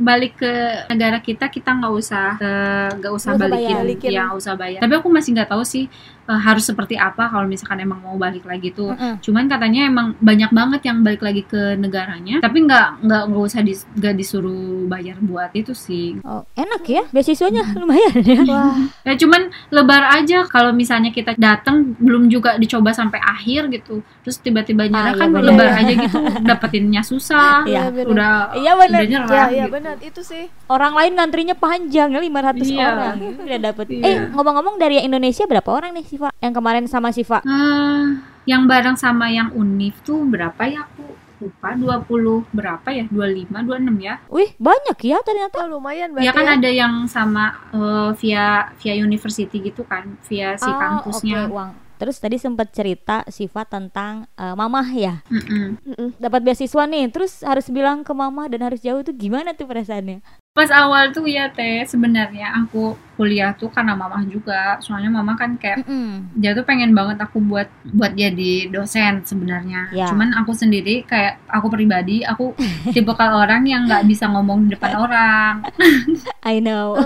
[0.04, 0.52] balik ke
[0.92, 3.82] negara kita, kita nggak usah eh, nggak usah usah balikin, bayar.
[3.82, 4.10] Balikin.
[4.14, 4.80] ya nggak usah bayar.
[4.84, 5.86] Tapi aku masih nggak tahu sih
[6.28, 8.92] eh, harus seperti apa kalau misalkan emang mau balik lagi tuh.
[8.92, 9.20] Mm-mm.
[9.20, 13.62] Cuman katanya emang banyak banget yang balik lagi ke negaranya, tapi nggak nggak nggak usah
[13.64, 16.20] dis, nggak disuruh bayar buat itu sih.
[16.22, 18.42] Oh, enak ya beasiswanya lumayan ya.
[18.52, 18.76] Wah.
[19.04, 24.04] Ya cuman lebar aja kalau misalnya kita datang belum juga dicoba sampai akhir gitu.
[24.24, 25.46] Terus tiba-tiba iya nyerah kan bener.
[25.54, 26.18] lebar aja gitu.
[26.44, 27.64] Dapetinnya susah.
[27.64, 28.12] Iya, bener.
[28.12, 28.72] udah Iya
[29.08, 29.48] nyerah.
[29.48, 29.74] Iya, gitu.
[29.74, 29.96] benar.
[30.02, 30.46] Itu sih.
[30.68, 32.86] Orang lain ngantrinya panjang ya 500 Iya.
[32.92, 33.16] orang.
[33.40, 33.86] Udah dapet.
[33.88, 34.04] Iya.
[34.04, 36.34] Eh, ngomong-ngomong dari Indonesia berapa orang nih Siva?
[36.42, 37.40] Yang kemarin sama Siva?
[37.46, 38.18] Ah,
[38.50, 41.06] yang bareng sama yang Unif tuh berapa ya aku
[41.38, 45.70] lupa 20 berapa ya 25 26 ya Wih, banyak ya ternyata.
[45.70, 46.58] Oh, lumayan ya kan ya.
[46.58, 51.72] ada yang sama eh, via via university gitu kan via si Oh, kampusnya oke, uang.
[51.98, 55.22] Terus tadi sempat cerita Siva tentang eh, mamah ya.
[55.30, 55.78] Mm-mm.
[55.86, 56.10] Mm-mm.
[56.18, 60.26] Dapat beasiswa nih, terus harus bilang ke mama dan harus jauh tuh gimana tuh perasaannya?
[60.58, 65.58] Pas awal tuh ya teh sebenarnya aku kuliah tuh karena mama juga soalnya mama kan
[65.58, 66.34] kayak Mm-mm.
[66.38, 69.90] dia tuh pengen banget aku buat buat jadi dosen sebenarnya.
[69.94, 70.10] Ya.
[70.10, 72.58] Cuman aku sendiri kayak aku pribadi aku
[72.94, 75.54] tipe orang yang nggak bisa ngomong di depan orang.
[76.54, 76.98] I know.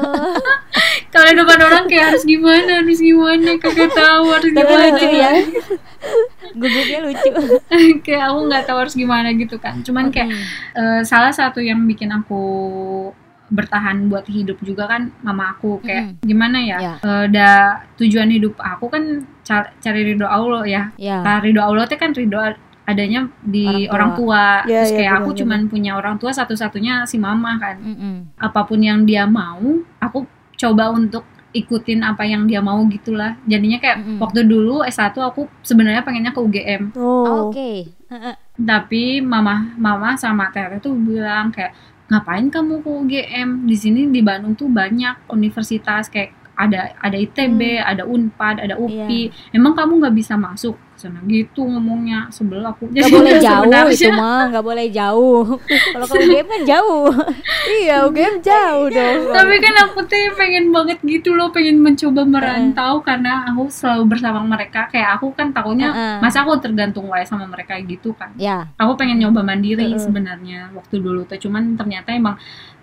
[1.16, 4.84] Kalau di depan orang kayak harus gimana, harus gimana, kagak tahu harus Tapi gimana.
[4.96, 5.32] lucu ya.
[6.56, 7.30] Gugupnya lucu.
[8.04, 9.80] kayak aku nggak tahu harus gimana gitu kan.
[9.84, 10.32] Cuman kayak
[10.76, 12.44] eh, salah satu yang bikin aku
[13.52, 16.94] bertahan buat hidup juga kan mama aku kayak gimana ya Ya.
[16.98, 17.50] Eh, da
[17.96, 19.04] tujuan hidup aku kan
[19.42, 21.20] ca- cari ridho Allah ya Ya.
[21.20, 22.40] Nah, ridho Allah itu kan ridho
[22.82, 27.06] adanya di Orang orang tua, Ya, terus ya, kayak aku cuman punya orang tua satu-satunya
[27.06, 28.34] si mama kan Mm-mm.
[28.36, 29.62] apa pun yang dia mau
[29.98, 34.18] aku coba untuk ikutin apa yang dia mau gitulah jadinya kayak Mm-mm.
[34.18, 37.48] waktu dulu S1 aku sebenarnya pengennya ke UGM Oh.
[37.48, 37.92] Oke.
[38.08, 38.36] Heeh.
[38.58, 41.72] tapi mama mama sama Tere tuh bilang kayak
[42.12, 47.80] ngapain kamu ke UGM di sini di Bandung tuh banyak universitas kayak ada ada ITB
[47.80, 53.10] ada Unpad ada UPI emang kamu nggak bisa masuk sana gitu ngomongnya sebel aku Gak
[53.16, 55.58] boleh jauh itu mah, gak boleh jauh.
[55.66, 57.10] Kalau ke UGM kan jauh.
[57.82, 59.20] Iya, UGM jauh dong.
[59.32, 64.40] tapi kan aku tuh pengen banget gitu loh pengen mencoba merantau karena aku selalu bersama
[64.44, 66.18] mereka kayak aku kan takutnya Heeh.
[66.20, 68.70] masa aku tergantung wae sama mereka gitu kan Ya.
[68.76, 69.98] aku pengen nyoba mandiri Heeh.
[69.98, 72.36] sebenarnya waktu dulu tuh cuman ternyata emang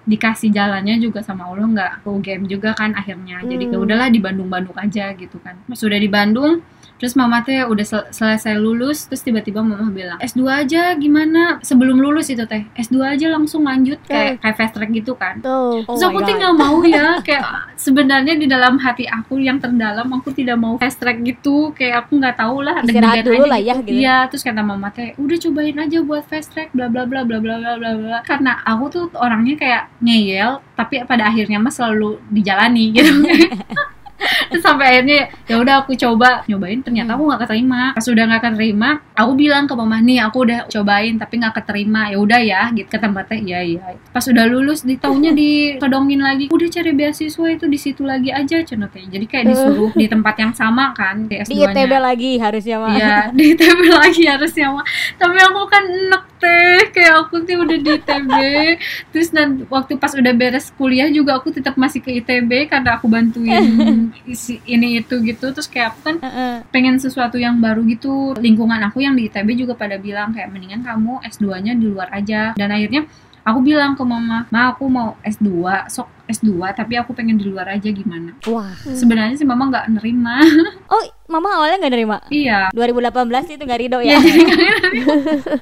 [0.02, 3.72] dikasih jalannya juga sama Allah nggak ke UGM juga kan akhirnya jadi Hmm.
[3.72, 6.64] ya udahlah di Bandung-Bandung aja gitu kan sudah di Bandung
[6.98, 11.62] terus mama teh udah sel- selesai lulus terus tiba-tiba mama bilang S2 aja gimana?
[11.62, 15.38] Sebelum lulus itu teh S2 aja langsung lanjut kayak kayak fast track gitu kan.
[15.38, 15.86] Tuh.
[15.86, 20.34] Oh Terus aku tuh mau ya kayak sebenarnya di dalam hati aku yang terdalam aku
[20.34, 21.70] tidak mau fast track gitu.
[21.72, 23.90] Kayak aku nggak tahu lah Istirahat dulu aja lah ya, gitu.
[23.94, 27.38] Iya terus kata mama teh udah cobain aja buat fast track bla bla bla bla
[27.38, 28.18] bla bla bla bla.
[28.26, 33.12] Karena aku tuh orangnya kayak ngeyel tapi pada akhirnya mah selalu dijalani gitu
[34.50, 36.42] Terus sampai akhirnya ya udah aku coba.
[36.50, 37.82] Nyobain ternyata aku nggak keterima.
[37.94, 42.10] Pas udah nggak keterima aku bilang ke mama nih aku udah cobain tapi nggak keterima.
[42.10, 43.80] Ya udah ya gitu kata mbak teh iya iya.
[44.10, 46.44] Pas udah lulus di tahunnya ditodongin lagi.
[46.50, 50.52] Udah cari beasiswa itu di situ lagi aja cenah jadi kayak disuruh di tempat yang
[50.56, 52.94] sama kan di Di S2 ITB lagi harusnya mah.
[52.96, 54.84] Iya, di ITB lagi harusnya mah.
[55.20, 58.32] Tapi aku kan enek teh, kayak aku tuh udah di ITB.
[59.14, 63.06] Terus dan waktu pas udah beres kuliah juga aku tetap masih ke ITB karena aku
[63.06, 65.54] bantuin isi ini itu gitu.
[65.54, 66.54] Terus kayak aku kan Heeh.
[66.68, 68.34] pengen sesuatu yang baru gitu.
[68.36, 72.52] Lingkungan aku yang di ITB juga pada bilang kayak mendingan kamu S2-nya di luar aja.
[72.58, 73.06] Dan akhirnya
[73.46, 77.66] aku bilang ke mama, "Ma, aku mau S2, sok S2, tapi aku pengen di luar
[77.70, 78.70] aja gimana?" Wah.
[78.84, 80.38] Sebenarnya sih mama nggak nerima.
[80.88, 82.16] Oh, mama awalnya nggak nerima.
[82.28, 82.72] iya.
[82.72, 83.12] 2018
[83.50, 84.18] itu nggak ridho Iya, ya.
[84.18, 84.40] jadi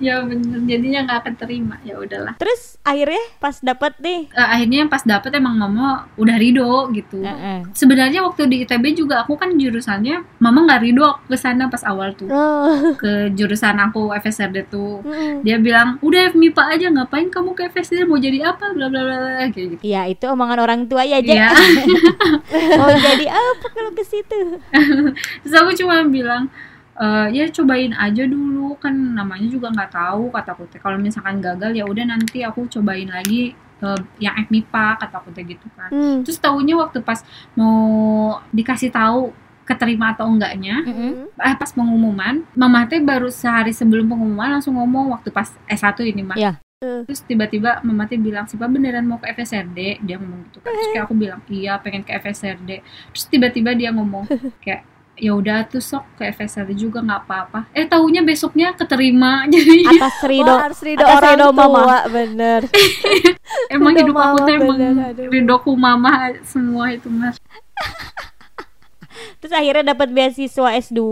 [0.00, 4.26] ya bener jadinya nggak keterima ya udahlah Terus akhirnya pas dapet nih.
[4.28, 7.62] Eh, akhirnya pas dapet emang mama udah ridho gitu Heeh.
[7.72, 11.82] sebenarnya waktu di ITB juga aku kan jurusannya mama nggak ridho aku ke sana pas
[11.84, 12.92] awal tuh Oh.
[12.96, 15.40] ke jurusan aku FSRD tuh Mm-mm.
[15.40, 19.16] dia bilang udah MIPA aja ngapain kamu ke FSRD mau jadi apa bla bla bla
[19.16, 21.34] bla," kayak gitu Iya itu omongan orang tua ya aja.
[21.34, 21.48] Iya.
[22.78, 24.38] Mau jadi apa kalau ke situ?
[25.40, 26.46] terus aku cuma bilang
[26.94, 31.74] "Eh, ya cobain aja dulu kan namanya juga nggak tahu kataku teh kalau misalkan gagal
[31.74, 33.50] ya udah nanti aku cobain lagi
[33.80, 36.22] eh, yang MIPA kataku teh gitu kan Hmm.
[36.22, 37.74] terus tahunya waktu pas mau
[38.48, 41.34] dikasih tahu keterima atau enggaknya Mm-mm.
[41.34, 46.22] eh, pas pengumuman mama teh baru sehari sebelum pengumuman langsung ngomong waktu pas S1 ini
[46.22, 46.36] mah
[46.84, 47.08] Iya.
[47.08, 50.88] terus tiba-tiba mama teh bilang siapa beneran mau ke FSRD dia ngomong gitu kan terus
[50.92, 54.28] kayak aku bilang iya pengen ke FSRD terus tiba-tiba dia ngomong
[54.64, 59.86] kayak ya udah tuh sok ke FSRD juga nggak apa-apa eh tahunya besoknya keterima jadi
[59.94, 60.50] Atas ridho.
[60.50, 61.98] Wah, harus ridho atas orang ridho tua, mama.
[62.10, 62.60] bener.
[63.74, 64.78] emang hidup aku tuh emang
[65.16, 67.38] ridhoku mama semua itu mas
[69.44, 71.04] Terus akhirnya dapat beasiswa S2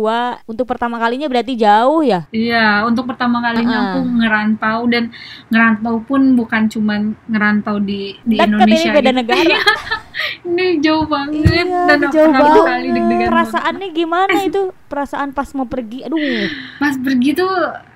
[0.48, 2.24] untuk pertama kalinya berarti jauh ya?
[2.32, 3.92] Iya, untuk pertama kalinya Heeh.
[3.92, 5.12] aku ngerantau dan
[5.52, 8.88] ngerantau pun bukan cuman ngerantau di di Dekat Indonesia.
[8.88, 9.20] ini beda gitu.
[9.20, 9.58] negara.
[10.48, 12.62] ini jauh banget Iya, dan jauh banget.
[12.64, 13.28] kali deg-degan banget.
[13.28, 14.62] Perasaannya gimana itu?
[14.88, 15.98] Perasaan pas mau pergi.
[16.08, 16.16] Aduh.
[16.80, 17.52] Pas pergi tuh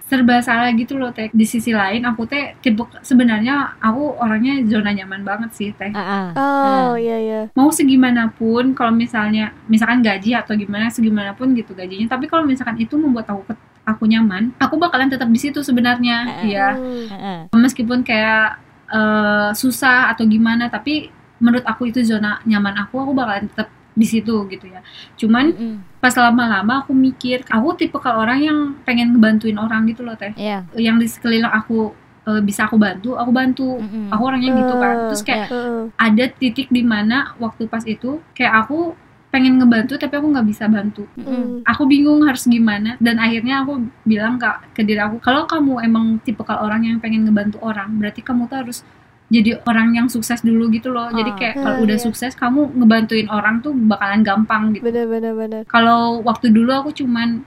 [0.07, 1.27] serba salah gitu loh teh.
[1.35, 5.91] Di sisi lain aku teh tipe sebenarnya aku orangnya zona nyaman banget sih teh.
[5.91, 6.35] Ah, ah.
[6.35, 7.41] Oh, iya iya.
[7.53, 12.95] Mau segimanapun kalau misalnya misalkan gaji atau gimana segimanapun gitu gajinya, tapi kalau misalkan itu
[12.95, 16.17] membuat aku ket- aku nyaman, aku bakalan tetap di situ sebenarnya.
[16.27, 16.43] Heeh.
[16.55, 16.67] Iya.
[16.75, 17.05] Hmm.
[17.11, 17.59] Ah, ah.
[17.59, 21.11] meskipun kayak eh, susah atau gimana tapi
[21.43, 24.85] menurut aku itu zona nyaman aku aku bakalan tetap di situ gitu ya
[25.17, 25.75] cuman Mm-mm.
[26.07, 30.31] Pas lama-lama aku mikir aku tipe kalau orang yang pengen ngebantuin orang gitu loh teh
[30.39, 30.63] Iya.
[30.79, 31.91] yang di sekeliling aku
[32.31, 34.15] eh, bisa aku bantu aku bantu Mm-mm.
[34.15, 35.83] aku orangnya gitu kan Eh, terus kayak Heeh.
[35.99, 38.95] ada titik di mana waktu pas itu kayak aku
[39.27, 41.05] pengen ngebantu tapi aku nggak bisa bantu.
[41.19, 41.61] Hmm.
[41.67, 46.23] aku bingung harus gimana dan akhirnya aku bilang ke, ke diri aku kalau kamu emang
[46.23, 48.79] tipe orang yang pengen ngebantu orang berarti kamu tuh harus
[49.27, 51.37] jadi orang yang sukses dulu gitu loh jadi Ah.
[51.37, 52.05] kayak Ah, kalau udah iya.
[52.05, 55.63] sukses kamu ngebantuin orang tuh bakalan gampang gitu Bener bener bener.
[55.67, 57.43] kalau waktu dulu aku cuman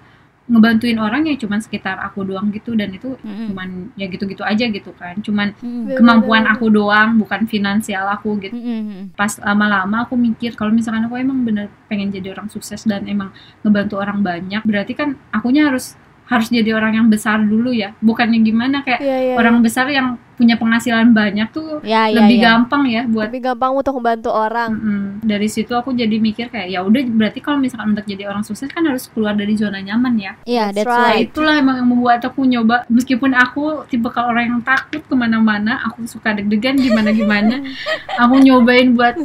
[0.49, 3.53] ngebantuin orang ya cuman sekitar aku doang gitu dan itu Mm-mm.
[3.53, 5.93] cuman ya gitu-gitu aja gitu kan cuman Mm-mm.
[5.93, 9.13] kemampuan aku doang bukan finansial aku gitu Mm-mm.
[9.13, 13.29] pas lama-lama aku mikir kalau misalkan aku emang bener pengen jadi orang sukses dan emang
[13.61, 15.93] ngebantu orang banyak berarti kan akunya harus
[16.29, 19.35] harus jadi orang yang besar dulu ya bukannya gimana kayak Iya iya.
[19.35, 22.43] orang besar yang punya penghasilan banyak tuh Ya, ya, lebih ya.
[22.55, 24.71] gampang ya buat lebih gampang untuk membantu orang.
[24.71, 25.03] Mm-mm.
[25.21, 28.65] dari situ aku jadi mikir kayak ya udah berarti kalau misalkan untuk jadi orang sukses
[28.65, 31.27] kan harus keluar dari zona nyaman ya Iya, That's that's Nah, right.
[31.27, 35.81] itulah emang yang membuat aku nyoba meskipun aku tipe kalau orang yang takut ke mana-mana
[35.83, 37.59] aku suka deg-degan gimana-gimana
[38.21, 39.19] aku nyobain buat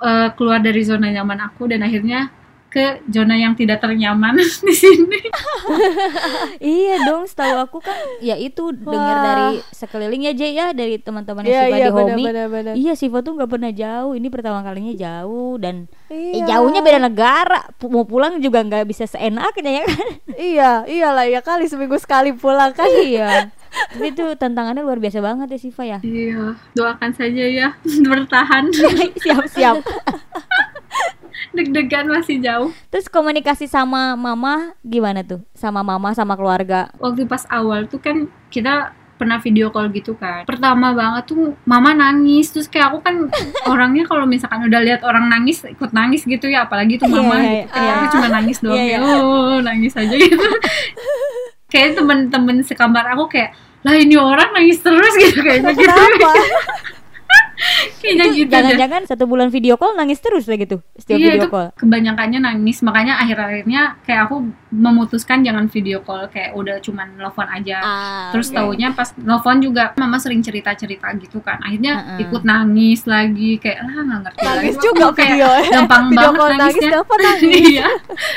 [0.00, 2.32] eh, keluar dari zona nyaman aku dan akhirnya
[2.72, 4.32] ke zona yang tidak ternyaman
[4.66, 5.20] di sini
[6.56, 11.44] Iya dong, setahu aku kan ya itu dengar dari sekeliling ya Jay ya dari teman-teman
[11.44, 12.24] Iya Siva iya di bener Homi.
[12.24, 12.72] bener bener.
[12.74, 14.12] Iya, Siva tuh nggak pernah jauh.
[14.12, 16.48] Ini pertama kalinya jauh dan eh, Iya.
[16.48, 17.60] jauhnya beda negara.
[17.84, 20.06] Mau pulang juga nggak bisa seenaknya ya kan?
[20.32, 22.88] Iya iyalah ya kali seminggu sekali pulang kan.
[22.88, 23.52] iya.
[23.72, 25.98] Tapi itu tantangannya luar biasa banget ya Siva ya.
[26.02, 27.68] iya doakan saja ya
[28.10, 28.68] bertahan
[29.22, 29.76] Siap-siap.
[31.56, 32.70] Deg-degan masih jauh.
[32.88, 35.40] Terus komunikasi sama mama gimana tuh?
[35.52, 36.92] Sama mama sama keluarga.
[36.98, 38.92] waktu pas awal tuh kan kita
[39.22, 40.42] pernah video call gitu kan.
[40.42, 42.50] Pertama banget tuh mama nangis.
[42.50, 43.14] Terus kayak aku kan
[43.72, 46.66] orangnya kalau misalkan udah lihat orang nangis ikut nangis gitu ya.
[46.66, 47.46] Apalagi tuh mama Iya, gitu.
[47.46, 48.74] Iya, kayak aku cuma nangis doang.
[48.74, 49.22] Iya, kayak iya.
[49.22, 50.14] oh nangis aja.
[50.18, 50.48] Gitu
[51.72, 53.54] kayak temen-temen sekamar aku kayak
[53.86, 55.14] lah ini orang nangis terus.
[55.22, 56.02] Gitu kayaknya gitu?
[58.00, 60.78] Kayaknya gitu jangan-jangan satu bulan video call nangis terus lah gitu.
[60.98, 61.68] Setiap Iya video itu call.
[61.76, 64.36] kebanyakannya nangis makanya akhir-akhirnya kayak aku
[64.72, 68.56] memutuskan jangan video call kayak udah cuman telepon aja Ah, Terus oke.
[68.56, 71.60] taunya pas nelfon juga mama sering cerita-cerita gitu kan.
[71.60, 72.24] Akhirnya Heeh.
[72.24, 74.56] ikut nangis lagi kayak lah nggak ngerti lagi.
[74.56, 75.62] Nangis Aku juga kayak video ya.
[75.70, 76.90] gampang Video banget call nangis nangisnya.
[76.90, 77.52] kenapa nangis?
[77.62, 77.88] iya.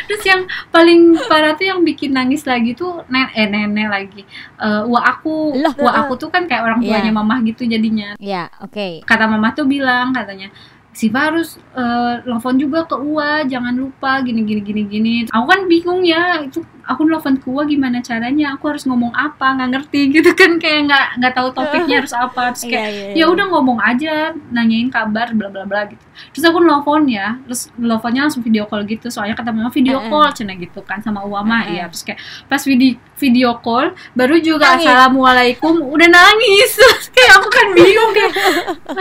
[0.05, 4.21] Terus yang paling parah tuh yang bikin nangis lagi tuh nen eh nenek lagi.
[4.57, 7.15] Eh wa aku, wa aku tuh kan kayak orang tuanya Iya.
[7.15, 8.09] mamah gitu jadinya.
[8.17, 9.01] Ya, oke.
[9.01, 10.51] Kata mama tuh bilang katanya
[10.95, 15.15] Siva harus eh, telepon juga ke Ua, jangan lupa gini gini gini gini.
[15.27, 19.69] Aku kan bingung ya, itu aku nelfon kuah gimana caranya aku harus ngomong apa nggak
[19.73, 23.15] ngerti gitu kan kayak nggak nggak tahu topiknya harus apa terus kayak Iya, iya, ya
[23.17, 23.25] iya.
[23.27, 24.13] udah ngomong aja
[24.49, 28.85] nanyain kabar bla bla bla gitu terus aku nelfon ya terus nelfonnya langsung video call
[28.85, 30.09] gitu soalnya kata mama video Eh, eh.
[30.09, 31.75] call cina gitu kan sama Uwama Eh, eh.
[31.79, 34.85] ya terus kayak pas video video call baru juga Nangis.
[34.85, 38.33] assalamualaikum udah nangis terus kayak aku kan bingung kayak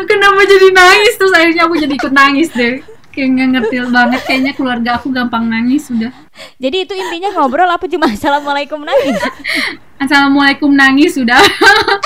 [0.05, 2.81] kenapa jadi nangis terus akhirnya aku jadi ikut nangis deh
[3.15, 6.11] kayak nggak ngerti banget kayaknya keluarga aku gampang nangis sudah
[6.59, 9.23] Jadi itu intinya ngobrol apa cuma assalamualaikum nangis?
[10.03, 11.39] assalamualaikum nangis sudah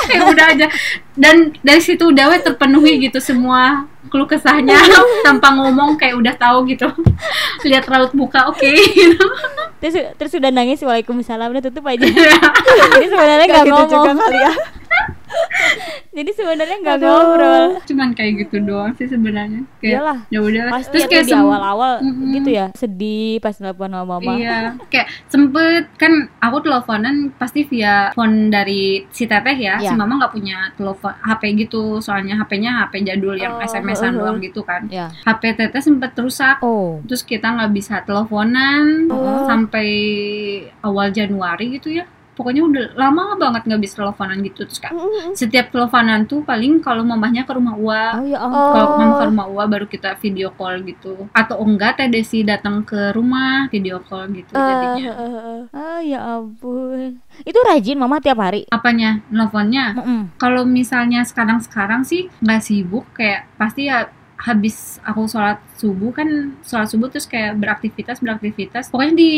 [0.07, 0.66] kayak udah aja
[1.16, 4.77] dan dari situ udah weh terpenuhi gitu semua keluh kesahnya
[5.27, 6.87] tanpa ngomong kayak udah tahu gitu
[7.64, 9.25] lihat raut muka oke gitu.
[9.81, 12.07] terus terus udah nangis waalaikumsalam udah tutup aja.
[12.09, 14.21] Jadi sebenarnya nggak gitu juga ngomong.
[14.25, 14.53] kali ya
[16.18, 17.64] Jadi sebenarnya nggak ngobrol.
[17.84, 20.18] cuman kayak gitu doang sih sebenarnya kayak Iyalah.
[20.28, 22.32] ya udah Pasti terus itu kayak di awal-awal Mm-mm.
[22.34, 24.32] gitu ya sedih pas telepon sama mama.
[24.34, 24.58] Iya,
[24.88, 29.78] kayak sempet kan aku teleponan pasti via phone dari si teteh ya.
[29.78, 29.90] Iya.
[29.90, 34.20] Si mama nggak punya telepon HP gitu, soalnya HP-nya HP jadul yang Oh, SMS-an uh-uh.
[34.24, 34.87] doang gitu kan.
[34.88, 35.11] Ya.
[35.22, 36.58] HP teteh sempet rusak.
[36.61, 36.98] Oh.
[37.04, 39.46] Terus kita nggak bisa teleponan Oh.
[39.46, 39.88] sampai
[40.80, 42.06] awal Januari gitu ya.
[42.38, 44.62] Pokoknya udah lama banget nggak bisa teleponan gitu.
[44.62, 44.94] Terus kak,
[45.35, 48.70] setiap teleponan tuh paling kalau mamahnya ke rumah Ua, Oh ya Oh.
[48.70, 51.27] kalau mama ke rumah Ua baru kita video call gitu.
[51.33, 55.11] Atau enggak Teh Desi datang ke rumah video call gitu Ah, jadinya.
[55.11, 55.61] ah, ah.
[55.74, 57.18] Oh ya ampun.
[57.40, 58.64] Itu rajin mama tiap hari.
[58.68, 60.20] apanya nelfonnya Mm-mm.
[60.37, 64.07] kalau misalnya sekarang-sekarang sih nggak sibuk kayak pasti ya
[64.38, 69.33] habis aku sholat subuh kan sholat subuh terus kayak beraktivitas beraktivitas pokoknya di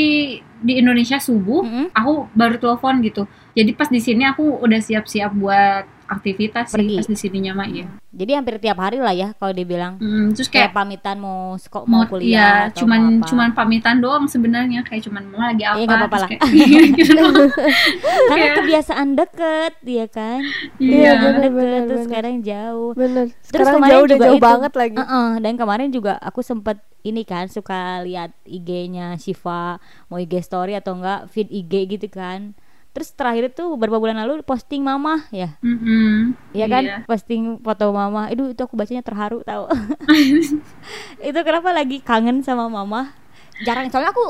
[0.60, 1.86] di Indonesia subuh Mm-mm.
[1.96, 3.24] aku baru telepon gitu
[3.56, 6.90] jadi pas di sini aku udah siap-siap buat aktivitas Pergi.
[6.90, 9.94] sih pas di sininya mah iya Jadi hampir tiap hari lah ya kalau dibilang.
[9.96, 13.26] Hmm, terus Kayak kayak pamitan mau sekolah mau mau kuliah iya, atau cuman mau apa.
[13.28, 16.28] cuman pamitan doang sebenarnya kayak cuman mama lagi apa Iya, nggak apa-apa terus lah.
[16.28, 16.42] kayak
[16.98, 17.14] gitu
[18.26, 20.40] karena kayak- kebiasaan deket ya kan
[20.76, 22.06] Iya, iya bener, deket bener, terus bener.
[22.06, 24.44] sekarang jauh bener sekarang kemarin jauh udah juga jauh itu.
[24.44, 30.18] banget lagi Heeh, dan kemarin juga aku sempet ini kan suka lihat IG-nya Shiva mau
[30.18, 32.52] IG story atau enggak feed IG gitu kan
[32.94, 35.58] terus terakhir itu beberapa bulan lalu posting mama ya.
[35.62, 36.34] Mm-mm.
[36.56, 36.84] ya kan?
[36.84, 36.96] Iya.
[37.04, 38.28] posting foto mama.
[38.32, 39.68] Itu itu aku bacanya terharu tahu
[41.28, 43.14] itu kenapa lagi kangen sama mama?
[43.60, 43.88] Jarang.
[43.92, 44.24] Soalnya aku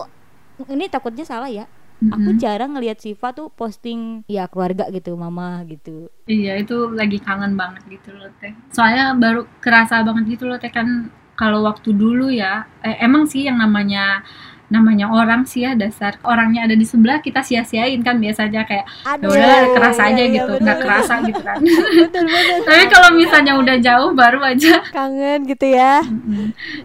[0.70, 1.66] ini takutnya salah ya.
[2.10, 2.40] Aku Mm-mm.
[2.42, 6.10] jarang ngelihat Shiva tuh posting ya keluarga gitu mama gitu.
[6.30, 8.52] Iya itu lagi kangen banget gitu loh teh.
[8.70, 12.66] Soalnya baru kerasa banget gitu loh teh kan kalau waktu dulu ya.
[12.86, 14.22] Eh, emang sih yang namanya
[14.70, 19.26] namanya orang sih ya dasar orangnya ada di sebelah kita sia-siain kan biasanya kayak ya
[19.26, 20.86] udah iya, aja iya, gitu nggak bener.
[20.86, 21.58] kerasa gitu kan.
[22.06, 24.74] betul betul Tapi kalau misalnya udah jauh baru aja.
[24.94, 26.00] kangen gitu ya.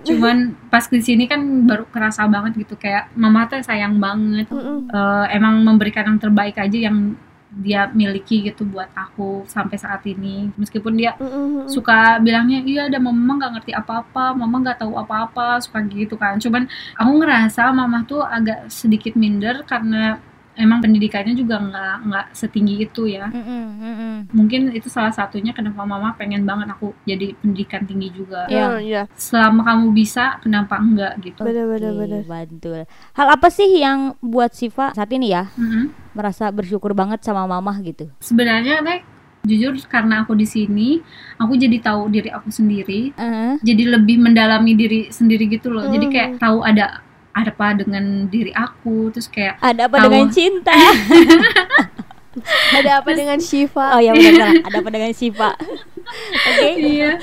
[0.02, 4.50] Cuman pas di sini kan baru kerasa banget gitu kayak mama teh sayang banget.
[4.50, 4.90] Mm-mm.
[4.90, 7.14] Eh, emang memberikan yang terbaik aja yang
[7.56, 11.72] dia miliki gitu buat aku sampai saat ini meskipun dia Mm-mm.
[11.72, 16.36] suka bilangnya iya ada mama nggak ngerti apa-apa mama nggak tahu apa-apa suka gitu kan
[16.36, 16.68] cuman
[17.00, 20.20] aku ngerasa mama tuh agak sedikit minder karena
[20.56, 24.32] emang pendidikannya juga nggak nggak setinggi itu ya mm-mm.
[24.32, 28.68] mungkin itu salah satunya kenapa mama pengen banget aku jadi pendidikan tinggi juga Iya.
[28.68, 32.88] Mm, iya selama kamu bisa kenapa enggak gitu bener bener Bantul.
[33.16, 36.05] Hal apa sih yang buat Siva saat ini ya Mm-mm.
[36.16, 38.08] Merasa bersyukur banget sama mamah gitu?
[38.18, 39.00] sebenarnya teh
[39.46, 41.04] jujur karena aku di sini
[41.36, 46.02] aku jadi tahu diri aku sendiri Eh, jadi lebih mendalami diri sendiri gitu loh jadi
[46.02, 46.12] Hmm.
[46.12, 50.06] kayak tahu ada ada apa dengan diri aku terus kayak ada apa Tahu.
[50.08, 50.74] dengan cinta?
[52.74, 55.52] ada apa dengan Shiva oh ya benar ada apa dengan Siva?
[56.46, 56.68] Oke.
[56.78, 57.16] iya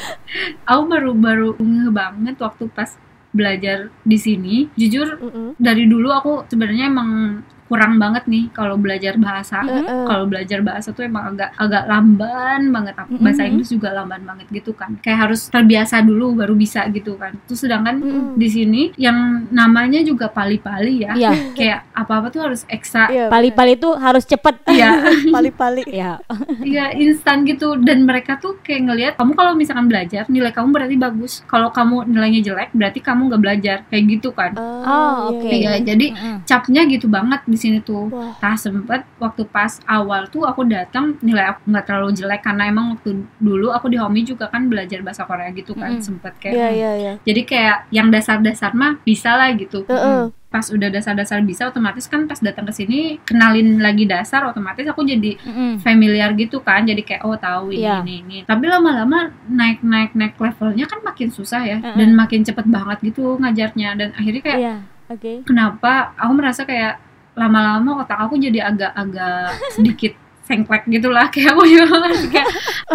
[0.63, 2.97] aku baru baru ngeh banget waktu pas
[3.31, 5.49] belajar di sini jujur Mm-mm.
[5.57, 7.41] dari dulu aku sebenarnya emang
[7.73, 10.05] kurang banget nih kalau belajar bahasa Mm-mm.
[10.05, 13.51] kalau belajar bahasa tuh emang agak agak lamban banget Aku- bahasa Mm-mm.
[13.57, 17.61] Inggris juga lamban banget gitu kan kayak harus terbiasa dulu baru bisa gitu kan terus
[17.61, 18.37] sedangkan Mm-mm.
[18.37, 19.17] di sini yang
[19.49, 24.61] namanya juga pali-pali ya Iya, kayak apa-apa tuh harus ekstra Iya, pali-pali itu harus cepet.
[24.67, 24.91] Iya,
[25.35, 26.21] pali-pali Ya.
[26.61, 30.97] iya instan gitu dan mereka tuh kayak ngelihat kamu kalau misalkan belajar nilai kamu berarti
[30.99, 31.33] bagus.
[31.45, 34.53] Kalau kamu nilainya jelek berarti kamu nggak belajar kayak gitu kan.
[34.59, 35.49] Oh, oke.
[35.49, 36.37] Iya, jadi Mm-mm.
[36.45, 38.11] capnya gitu banget di sini tuh.
[38.11, 38.35] Wah.
[38.37, 42.93] Nah sempet waktu pas awal tuh aku datang nilai aku nggak terlalu jelek karena emang
[42.93, 46.03] waktu dulu aku di Homi juga kan belajar bahasa Korea gitu kan Mm-mm.
[46.03, 49.87] sempet kayak iya iya iya jadi kayak yang dasar-dasar mah bisa lah gitu.
[49.87, 50.35] Heeh.
[50.49, 55.01] Pas udah dasar-dasar bisa otomatis kan pas datang ke sini kenalin lagi dasar otomatis aku
[55.03, 55.81] jadi Mm-mm.
[55.81, 58.05] familiar gitu kan jadi kayak oh tahu ini Iya.
[58.05, 61.97] ini ini tapi lama-lama naik naik naik levelnya kan makin susah ya Mm-mm.
[61.97, 64.75] dan makin cepet banget gitu ngajarnya dan akhirnya kayak Iya,
[65.09, 65.33] oke.
[65.43, 67.01] kenapa aku merasa kayak
[67.35, 72.49] lama-lama otak aku jadi agak-agak sedikit sengklek gitu lah kayak aku juga kayak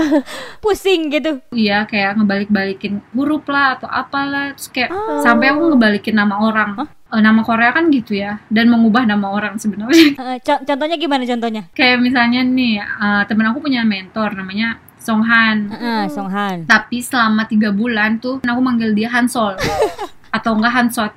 [0.61, 1.39] Pusing gitu.
[1.49, 5.19] iya kayak ngebalik-balikin huruf lah atau apalah terus kayak Oh.
[5.19, 9.55] sampai aku ngebalikin nama orang Eh, nama Korea kan gitu ya dan mengubah nama orang
[9.55, 10.11] sebenarnya
[10.43, 11.63] co- contohnya gimana contohnya?
[11.71, 16.67] kayak misalnya nih eh, temen aku punya mentor namanya Songhan Heeh, Songhan.
[16.67, 19.55] tapi selama tiga bulan tuh aku manggil dia Hansol
[20.29, 21.11] atau enggak Hansot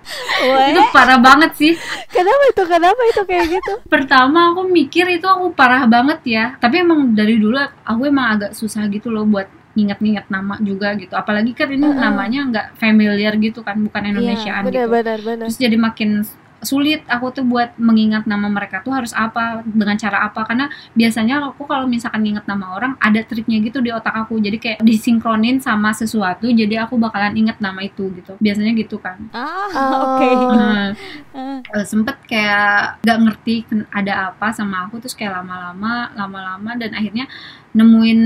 [0.71, 1.73] itu parah banget sih.
[2.11, 2.63] Kenapa itu?
[2.65, 3.73] Kenapa itu kayak gitu?
[3.95, 6.45] pertama aku mikir itu aku parah banget ya.
[6.59, 11.15] Tapi emang dari dulu aku emang agak susah gitu loh buat nginget-nginget nama juga gitu.
[11.15, 14.75] Apalagi kan ini namanya nggak familiar gitu kan bukan Indonesiaan gitu.
[14.75, 15.47] Benar-benar benar.
[15.47, 16.27] terus jadi makin
[16.61, 20.45] sulit aku tuh buat mengingat nama mereka tuh harus apa dengan cara apa.
[20.45, 24.37] Karena biasanya aku kalau misalkan nginget nama orang ada triknya gitu di otak aku.
[24.39, 28.37] Jadi kayak disinkronin sama sesuatu jadi aku bakalan inget nama itu gitu.
[28.39, 29.17] Biasanya gitu kan.
[29.33, 30.17] Ah, Oh.
[30.17, 30.31] oke.
[30.51, 30.87] Nah,
[31.31, 36.91] Eh, eh, sempet kayak gak ngerti ada apa sama aku terus kayak lama-lama lama-lama dan
[36.91, 37.31] akhirnya
[37.71, 38.21] nemuin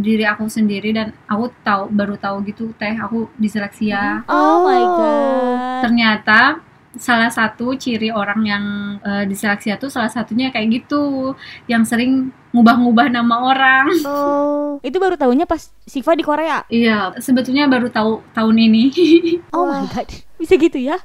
[0.00, 5.80] diri aku sendiri dan aku tahu baru tahu gitu teh aku diseleksia Oh my god.
[5.84, 6.38] ternyata
[7.00, 8.64] salah satu ciri orang yang
[9.00, 11.32] eh, diseleksia tuh salah satunya kayak gitu
[11.64, 14.76] yang sering ngubah-ngubah nama orang Oh.
[14.84, 16.60] Itu baru tahunya pas Siva di Korea.
[16.68, 18.84] iya sebetulnya baru tahu tahun ini
[19.56, 20.08] Oh my god.
[20.36, 21.00] Bisa gitu ya?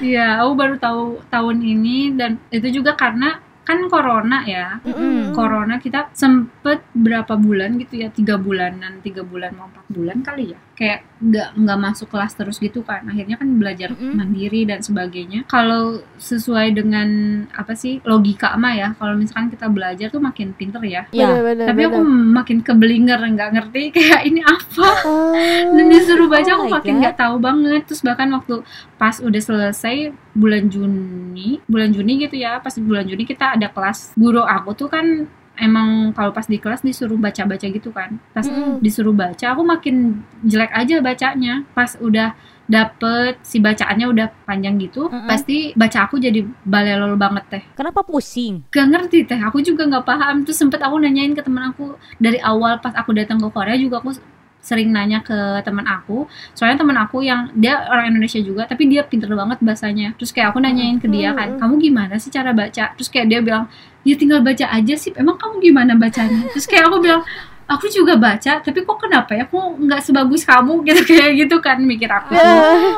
[0.00, 5.32] Iya aku baru tahu tahun ini dan itu juga karena kan corona ya Mm-mm.
[5.32, 10.52] corona kita sempet berapa bulan gitu ya tiga bulanan tiga bulan mau empat bulan kali
[10.52, 14.12] ya kayak nggak nggak masuk kelas terus gitu kan akhirnya kan belajar Mm-mm.
[14.14, 15.84] mandiri dan sebagainya kalau
[16.16, 17.08] sesuai dengan
[17.50, 21.30] apa sih logika mah ya kalau misalkan kita belajar tuh makin pinter ya Ya.
[21.30, 21.66] Benar-benar.
[21.66, 25.32] tapi aku makin keblinger nggak ngerti kayak ini apa Oh.
[25.70, 28.60] dan disuruh baca Oh aku makin nggak tahu banget terus bahkan waktu
[28.94, 29.96] pas udah selesai
[30.32, 34.88] bulan Juni bulan Juni gitu ya pas bulan Juni kita ada kelas guru aku tuh
[34.88, 38.82] kan emang kalau pas di kelas disuruh baca-baca gitu kan pas Mm-mm.
[38.82, 42.34] disuruh baca aku makin jelek aja bacanya pas udah
[42.64, 45.28] dapet si bacaannya udah panjang gitu Mm-mm.
[45.28, 48.64] pasti baca aku jadi balelol banget teh Kenapa pusing?
[48.72, 52.40] gak ngerti teh aku juga nggak paham terus sempet aku nanyain ke temen aku dari
[52.40, 54.16] awal pas aku datang ke Korea juga aku
[54.64, 56.24] sering nanya ke teman aku.
[56.56, 60.16] Soalnya teman aku yang dia orang Indonesia juga tapi dia pinter banget bahasanya.
[60.16, 62.96] Terus kayak aku nanyain ke dia kan kamu gimana sih cara baca?
[62.96, 63.68] Terus kayak dia bilang
[64.08, 66.48] ya tinggal baca aja sih emang kamu gimana bacanya?
[66.56, 67.20] Terus kayak aku bilang
[67.64, 69.44] aku juga baca tapi kok kenapa ya?
[69.44, 72.32] Aku nggak sebagus kamu gitu kayak gitu kan mikir aku.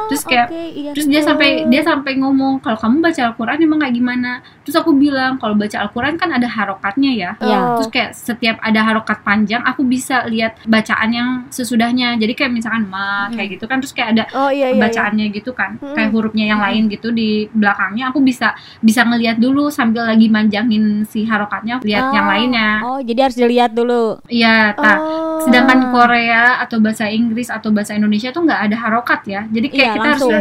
[0.06, 0.90] Terus kayak Oke, iya.
[0.94, 4.30] Terus dia sampai dia sampai ngomong kalau kamu baca Al-Qur'an emang kayak gimana?
[4.66, 7.30] Terus aku bilang kalau baca Al-Qur'an kan ada harokatnya ya.
[7.38, 7.54] Iya.
[7.56, 7.78] Oh.
[7.78, 12.18] Terus kayak setiap ada harokat panjang aku bisa lihat bacaan yang sesudahnya.
[12.18, 14.76] Jadi kayak misalkan ma kayak gitu kan terus kayak ada Oh iya iya.
[14.76, 14.82] iya.
[14.82, 15.78] bacaannya gitu kan.
[15.78, 15.94] Hmm.
[15.94, 21.06] Kayak hurufnya yang lain gitu di belakangnya aku bisa bisa ngelihat dulu sambil lagi manjangin
[21.06, 22.32] si harokatnya lihat yang Oh.
[22.34, 22.70] lainnya.
[22.82, 24.18] Oh, jadi harus dilihat dulu.
[24.26, 24.98] Iya, tak.
[24.98, 25.38] Oh.
[25.46, 29.46] Sedangkan Korea atau bahasa Inggris atau bahasa Indonesia tuh nggak ada harokat ya.
[29.46, 30.32] Jadi kayak Iya, kita langsung.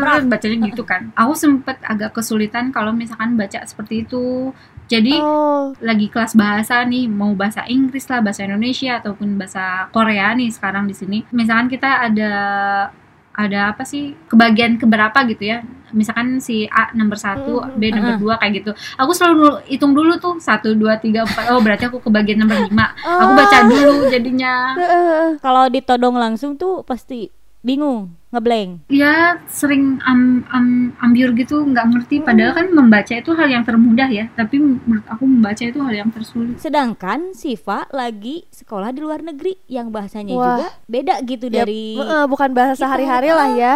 [0.00, 1.12] harus bacanya gitu kan.
[1.12, 4.50] Aku sempet agak kesulitan kalau misalkan baca seperti itu.
[4.86, 5.74] Jadi Oh.
[5.82, 10.86] lagi kelas bahasa nih, mau bahasa Inggris lah, bahasa Indonesia ataupun bahasa Korea nih sekarang
[10.86, 11.18] di sini.
[11.30, 12.30] Misalkan kita ada
[13.36, 15.60] ada apa sih kebagian keberapa gitu ya
[15.92, 17.76] misalkan si A nomor satu Mhm.
[17.76, 18.20] B nomor Mhm.
[18.24, 22.00] dua kayak gitu aku selalu hitung dulu tuh satu dua tiga empat oh berarti aku
[22.00, 24.72] kebagian nomor lima aku baca dulu jadinya.
[25.38, 27.28] Kalau ditodong langsung tuh pasti
[27.60, 28.84] bingung, ngeblank.
[28.86, 29.14] ya
[29.46, 30.66] sering am, am,
[30.98, 35.24] ambiur gitu nggak ngerti padahal kan membaca itu hal yang termudah ya tapi menurut aku
[35.24, 40.44] membaca itu hal yang tersulit Sedangkan Siva lagi sekolah di luar negeri yang bahasanya Wah.
[40.52, 42.82] juga beda gitu Ya, dari heeh, bukan bahasa kita.
[42.82, 43.74] sehari-hari lah ya.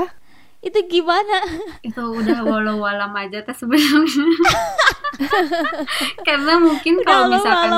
[0.60, 1.40] Itu gimana?
[1.80, 4.28] itu udah walau walam aja teh sebenarnya
[6.22, 7.70] karena mungkin kalau misalkan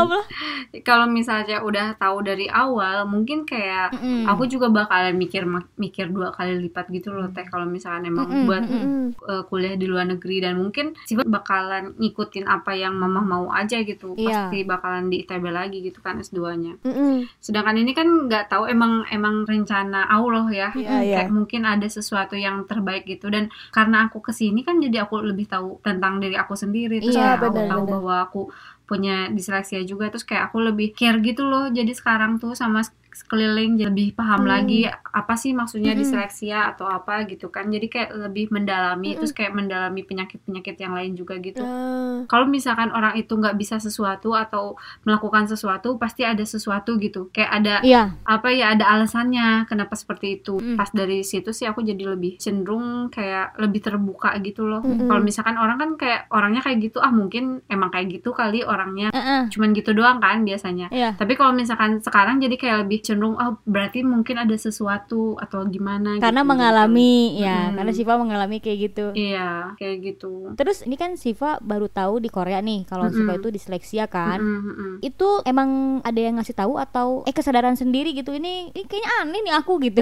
[0.83, 4.27] kalau misalnya udah tahu dari awal mungkin kayak Mm-mm.
[4.31, 5.43] aku juga bakalan mikir
[5.77, 8.83] mikir dua kali lipat gitu loh teh kalau misalkan emang Mm-mm, buat mm-mm.
[8.83, 9.09] Mm.
[9.27, 13.81] uh, kuliah di luar negeri dan mungkin sifat bakalan ngikutin apa yang mama mau aja
[13.83, 14.51] gitu Iya.
[14.51, 17.27] pasti bakalan di ITB lagi gitu kan S2-nya Mm-mm.
[17.39, 21.17] sedangkan ini kan nggak tahu emang emang rencana Allah ya Iya, iya.
[21.23, 23.27] kayak mungkin ada sesuatu yang terbaik gitu.
[23.29, 26.99] Dan karena aku ke sini kan jadi aku lebih tahu tentang diri aku sendiri.
[27.05, 27.93] Terus Iya, kayak aku benar, tahu benar.
[27.99, 28.41] bahwa aku
[28.89, 30.09] punya disleksia juga.
[30.13, 31.69] Terus kayak aku lebih care gitu loh.
[31.71, 32.81] Jadi sekarang tuh sama
[33.13, 34.51] sekeliling jadi lebih paham Hmm.
[34.51, 36.03] lagi apa sih maksudnya Mm-mm.
[36.03, 39.19] disleksia atau apa gitu kan jadi kayak lebih mendalami Mm-mm.
[39.19, 42.25] terus kayak mendalami penyakit-penyakit yang lain juga gitu Ah.
[42.27, 47.51] kalau misalkan orang itu nggak bisa sesuatu atau melakukan sesuatu pasti ada sesuatu gitu kayak
[47.53, 48.17] ada Iya.
[48.25, 50.75] apa ya ada alasannya kenapa seperti itu Mm.
[50.75, 55.07] pas dari situ sih aku jadi lebih cenderung kayak lebih terbuka gitu loh Mm-mm.
[55.07, 59.13] kalau misalkan orang kan kayak orangnya kayak gitu ah mungkin emang kayak gitu kali orangnya
[59.13, 59.51] Heeh.
[59.51, 61.13] cuman gitu doang kan biasanya Iya.
[61.15, 66.17] tapi kalau misalkan sekarang jadi kayak lebih cenderung oh berarti mungkin ada sesuatu atau gimana
[66.23, 67.77] Karena gitu, mengalami ya, Mm-mm.
[67.77, 69.07] karena Siva mengalami kayak gitu.
[69.13, 69.19] gitu.
[69.19, 73.17] iya kayak gitu Terus ini kan Siva baru tahu di Korea nih kalau Mm-mm.
[73.19, 74.39] Siva itu disleksia kan.
[74.39, 74.93] Mm-mm, mm-mm.
[75.03, 79.41] Itu emang ada yang ngasih tahu atau eh kesadaran sendiri gitu ini, ini kayaknya aneh
[79.43, 80.01] nih aku gitu.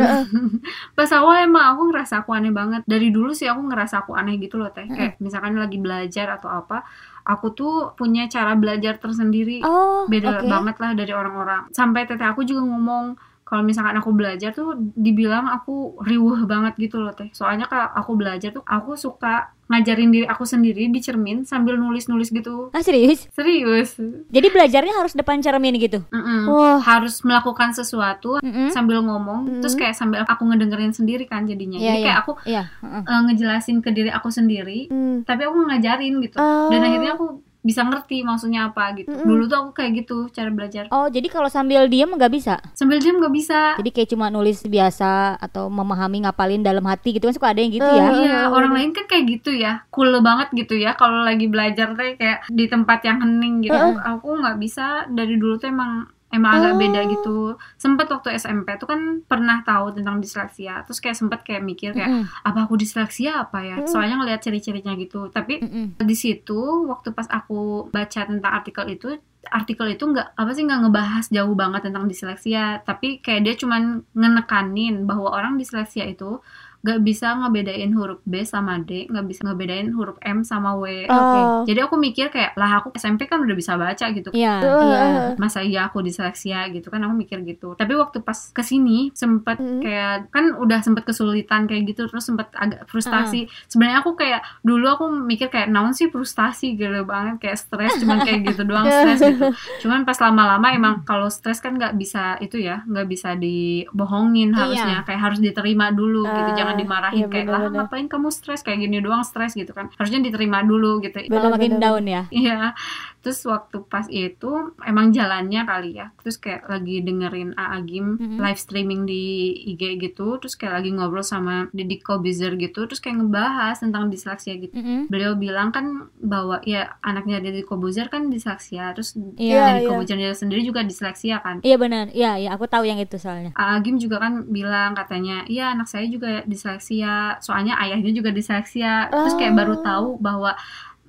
[0.98, 4.36] pas awal emang aku ngerasa aku aneh banget dari dulu sih aku ngerasa aku aneh
[4.36, 6.84] gitu loh teh kayak misalkan lagi belajar atau apa
[7.22, 10.48] aku tuh punya cara belajar tersendiri Oh, beda oke.
[10.48, 13.14] banget lah dari orang-orang sampai teteh aku juga ngomong
[13.50, 18.14] kalau misalkan aku belajar tuh dibilang aku riuh banget gitu loh teh soalnya kalau aku
[18.14, 23.26] belajar tuh aku suka ngajarin diri aku sendiri di cermin sambil nulis-nulis gitu Ah serius?
[23.30, 26.02] serius Jadi belajarnya harus depan cermin gitu.
[26.08, 26.46] Mm-mm.
[26.48, 26.78] Wah.
[26.80, 28.70] harus melakukan sesuatu Mm-mm.
[28.70, 29.60] sambil ngomong Mm.
[29.60, 32.04] terus kayak sambil aku ngedengerin sendiri kan jadinya Iya, jadi iya.
[32.04, 32.62] kayak aku Iya.
[32.80, 33.02] heeh.
[33.04, 35.22] eh, ngejelasin ke diri aku sendiri Hmm.
[35.22, 36.66] tapi aku ngajarin gitu Ah.
[36.68, 37.26] dan akhirnya aku
[37.60, 39.26] bisa ngerti maksudnya apa gitu Mm-mm.
[39.26, 42.56] dulu tuh aku kayak gitu cara belajar Oh jadi kalau sambil diem nggak bisa?
[42.72, 47.28] sambil diam nggak bisa Jadi kayak cuma nulis biasa atau memahami ngapalin dalam hati gitu
[47.28, 48.06] kan suka ada yang gitu ya.
[48.06, 50.92] Eh, Iya, eh, orang lain kan kayak gitu ya, cool banget gitu ya.
[50.94, 53.76] Kalau lagi belajar tuh kayak di tempat yang hening gitu.
[53.76, 56.78] Eh, Aku nggak bisa dari dulu tuh emang emang agak Oh.
[56.78, 57.38] beda gitu.
[57.76, 60.86] Sempet waktu SMP tuh kan pernah tahu tentang disleksia.
[60.86, 62.46] Terus kayak sempet kayak mikir kayak Mm-mm.
[62.46, 63.76] apa aku disleksia apa ya?
[63.82, 63.90] Mm.
[63.90, 65.26] Soalnya ngeliat ciri-cirinya gitu.
[65.28, 65.98] Tapi Mm-mm.
[65.98, 69.18] di situ waktu pas aku baca tentang artikel itu
[69.50, 74.04] artikel itu nggak apa sih nggak ngebahas jauh banget tentang disleksia tapi kayak dia cuman
[74.12, 76.44] ngenekanin bahwa orang disleksia itu
[76.80, 81.04] nggak bisa ngebedain huruf B sama D nggak bisa ngebedain huruf M sama W.
[81.06, 81.62] Oh.
[81.62, 84.32] jadi aku mikir kayak lah aku SMP kan udah bisa baca gitu.
[84.32, 84.54] Iya.
[84.58, 84.98] Eh, Iya.
[84.98, 87.74] eh, masa iya aku disleksia gitu kan aku mikir gitu.
[87.74, 89.80] Tapi waktu pas ke sini sempet Mm.
[89.80, 93.44] kayak kan udah sempet kesulitan kayak gitu terus sempet agak frustasi.
[93.66, 98.20] Sebenarnya aku kayak dulu aku mikir kayak naon sih frustasi gitu banget kayak stres cuman
[98.20, 99.52] kayak gitu doang stres gitu.
[99.80, 105.04] Cuman pas lama-lama emang kalau stres kan nggak bisa itu ya nggak bisa dibohongin harusnya
[105.04, 106.50] kayak harus diterima dulu gitu.
[106.50, 108.62] Ah, jangan dimarahin iya kayak lah ngapain kamu stres?
[108.62, 109.90] Kayak gini doang stres gitu kan.
[109.98, 111.18] Harusnya diterima dulu gitu.
[111.26, 112.22] Kalau makin down ya.
[112.30, 112.72] Iya,
[113.20, 114.50] terus waktu pas itu
[114.82, 116.10] emang jalannya kali ya.
[116.18, 118.38] Terus kayak lagi dengerin A Agim Mhm.
[118.38, 119.22] live streaming di
[119.68, 124.56] IG gitu, terus kayak lagi ngobrol sama Deddy Kobuzer gitu, terus kayak ngebahas tentang disleksia
[124.56, 124.72] gitu.
[124.72, 125.06] Mm-mm.
[125.06, 125.84] Beliau bilang kan
[126.16, 129.86] bahwa ya anaknya Deddy Kobuzer kan disleksia, terus Iya, Deddy.
[129.86, 131.60] Kobuzer sendiri juga disleksia kan.
[131.60, 132.08] Iya benar.
[132.10, 133.52] Iya, iya aku tahu yang itu soalnya.
[133.52, 139.08] A Agim juga kan bilang katanya, iya anak saya juga disleksia, soalnya ayahnya juga disleksia.
[139.08, 139.82] Terus kayak baru Oh.
[139.82, 140.52] tahu bahwa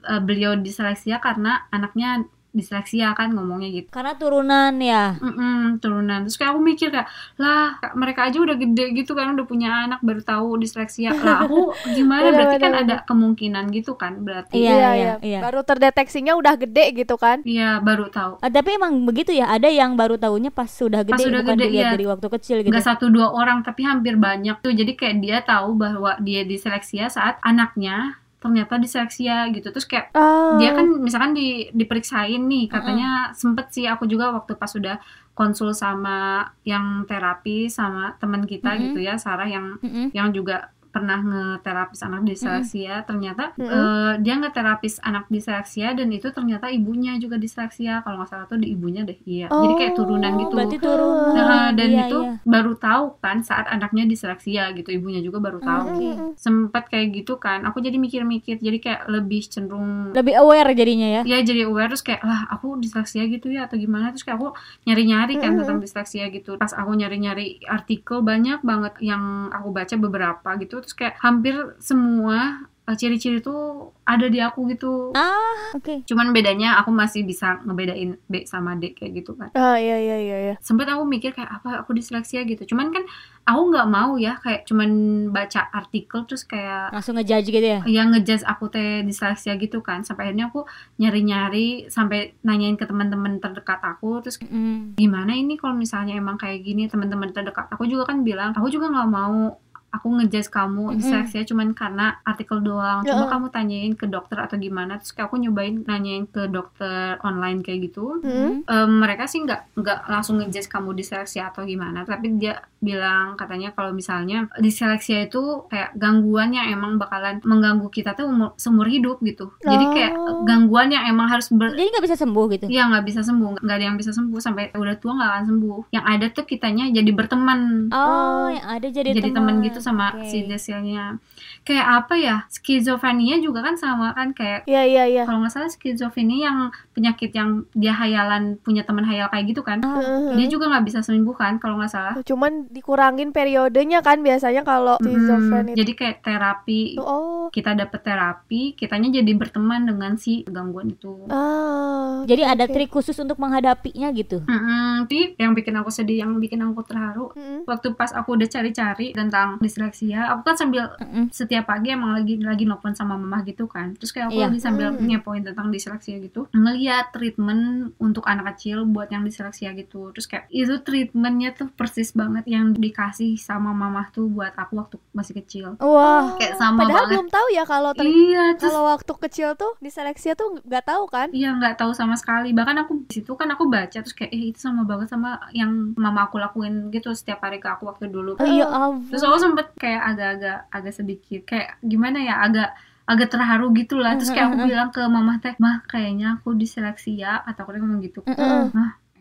[0.05, 3.87] eh, beliau disleksia karena anaknya disleksia kan ngomongnya gitu.
[3.95, 5.15] Karena turunan ya.
[5.23, 6.27] Mm-mm, turunan.
[6.27, 7.07] Terus kayak aku mikir kayak,
[7.39, 11.15] lah mereka aja udah gede gitu kan, udah punya anak baru tahu disleksia.
[11.15, 12.27] Lah aku gimana?
[12.27, 14.59] Bener, Berarti kan bener, ada kemungkinan gitu kan, berarti.
[14.59, 15.13] Iya, Iya, iya, iya.
[15.23, 15.39] iya.
[15.39, 17.39] Baru terdeteksinya udah gede gitu kan?
[17.47, 18.43] Iya, baru tahu.
[18.43, 19.47] Ah, tapi emang begitu ya.
[19.47, 21.93] Ada yang baru tahunya pas sudah gede, Pas sudah bukan gede, dilihat iya.
[21.95, 22.71] dari waktu kecil gitu.
[22.75, 24.75] Nggak satu dua orang, tapi hampir banyak tuh.
[24.75, 29.69] Jadi kayak dia tahu bahwa dia diseleksia saat anaknya ternyata diseleksia gitu.
[29.69, 30.57] Terus kayak Ah.
[30.57, 34.97] dia kan misalkan di diperiksain nih katanya sempet sih aku juga waktu pas sudah
[35.31, 38.83] konsul sama yang terapi sama teman kita Mm-mm.
[38.91, 40.09] gitu ya Sarah yang Mm-mm.
[40.11, 43.65] yang juga pernah ngeterapis anak diseleksia ternyata Mm-mm.
[43.65, 48.59] eh, dia ngeterapis anak diseleksia dan itu ternyata ibunya juga diseleksia kalau nggak salah tuh
[48.59, 51.33] di ibunya deh iya jadi kayak turunan gitu Berarti turunan.
[51.33, 52.33] Nah, dan Iya, itu iya.
[52.43, 56.09] baru tahu kan saat anaknya diseleksia gitu ibunya juga baru tahu Oke.
[56.35, 61.21] sempet kayak gitu kan aku jadi mikir-mikir jadi kayak lebih cenderung Lebih aware jadinya ya.
[61.23, 64.49] ya jadi aware terus kayak lah aku disleksia gitu ya atau gimana terus kayak aku
[64.83, 65.59] nyari-nyari kan Mm-mm.
[65.63, 70.91] tentang disleksia gitu pas aku nyari-nyari artikel banyak banget yang aku baca beberapa gitu terus
[70.91, 72.37] kayak hampir semua
[72.83, 73.61] eh, ciri-ciri tuh
[74.03, 76.01] ada di aku gitu Ah, oke.
[76.03, 80.17] cuman bedanya aku masih bisa ngebedain B sama D kayak gitu kan Ah, iya iya
[80.19, 80.55] iya iya.
[80.59, 83.05] sempet aku mikir kayak apa aku disleksia gitu cuman kan
[83.43, 84.89] aku nggak mau ya kayak cuman
[85.29, 87.79] baca artikel terus kayak Langsung ngejudge gitu ya.
[87.87, 90.65] yang ngejudge aku teh disleksia gitu kan sampai akhirnya aku
[90.97, 94.95] nyari-nyari sampai nanyain ke teman-teman terdekat aku terus Mm.
[94.95, 98.89] gimana ini kalau misalnya emang kayak gini teman-teman terdekat aku juga kan bilang aku juga
[98.89, 99.60] nggak mau
[99.91, 100.97] aku ngejudge kamu Mm-mm.
[101.03, 103.03] diseleksi cuman karena artikel doang.
[103.03, 104.97] Coba kamu tanyain ke dokter atau gimana.
[104.97, 108.23] Terus kayak aku nyobain nanyain ke dokter online kayak gitu.
[108.23, 108.63] Mm-mm.
[108.63, 112.07] Em, mereka sih nggak nggak langsung ngejudge kamu diseleksi atau gimana.
[112.07, 118.11] Tapi dia bilang katanya kalau misalnya diseleksi itu kayak gangguan yang emang bakalan mengganggu kita
[118.11, 119.53] tuh umur, seumur hidup gitu.
[119.61, 120.41] Jadi kayak Oh.
[120.41, 122.65] gangguan yang emang harus ber, Jadi nggak bisa sembuh gitu.
[122.65, 125.79] Iya nggak bisa sembuh, nggak ada yang bisa sembuh sampai udah tua nggak akan sembuh.
[125.91, 127.59] Yang ada tuh kitanya jadi berteman,
[127.91, 130.25] Oh, yang ada jadi, jadi teman gitu sama Oke.
[130.25, 131.21] si desilnya.
[131.61, 132.35] Kayak apa ya?
[132.49, 135.23] Skizofrenia juga kan sama kan kayak Iya iya iya.
[135.23, 136.57] kalau nggak salah skizofrenia yang
[136.91, 139.77] penyakit yang dia hayalan punya teman hayal kayak gitu kan.
[139.81, 140.33] Ah, Heeh.
[140.35, 142.13] Dia juga nggak bisa sembuh kan kalau nggak salah.
[142.23, 145.35] Cuman dikurangin periodenya kan biasanya kalau itu.
[145.75, 147.51] Jadi kayak terapi Oh.
[147.51, 151.27] kita dapet terapi, kitanya jadi berteman dengan si gangguan itu.
[151.27, 152.23] Ah.
[152.23, 152.71] Jadi ada oke.
[152.71, 154.39] trik khusus untuk menghadapinya gitu.
[154.41, 155.03] Mm-mm.
[155.03, 157.65] Tapi yang bikin aku sedih, yang bikin aku terharu, Mm-mm.
[157.65, 161.27] waktu pas aku udah cari-cari tentang disleksia, aku kan sambil Mm-mm.
[161.29, 163.97] setiap pagi emang lagi lagi nelfon sama mama gitu kan.
[163.97, 164.45] Terus kayak aku Iya.
[164.47, 165.03] lagi sambil Hmm.
[165.03, 167.63] ngepoin tentang disleksia gitu, ngeliat treatment
[167.97, 170.13] untuk anak kecil buat yang disleksia gitu.
[170.13, 174.95] Terus kayak itu treatmentnya tuh persis banget yang dikasih sama mama tuh buat aku waktu
[175.11, 175.67] masih kecil.
[175.77, 177.11] Wah, Kayak sama Padahal banget.
[177.17, 181.03] belum tahu ya kalau ter- Iya, terus kalau waktu kecil tuh diseleksi tuh nggak tahu
[181.09, 181.27] kan?
[181.31, 182.53] Iya nggak tahu sama sekali.
[182.53, 185.97] Bahkan aku di situ kan aku baca terus kayak eh itu sama banget sama yang
[185.97, 188.37] mama aku lakuin gitu setiap hari ke aku waktu dulu.
[188.37, 188.69] oh iya.
[189.09, 192.69] Terus aku sempet kayak agak-agak agak sedikit kayak gimana ya agak
[193.01, 194.15] agak terharu gitu lah.
[194.15, 197.43] Terus kayak aku bilang ke mama teh, mah kayaknya aku diseleksi ya.
[197.43, 198.23] Atau aku ngomong gitu.
[198.23, 198.71] Mm-mm.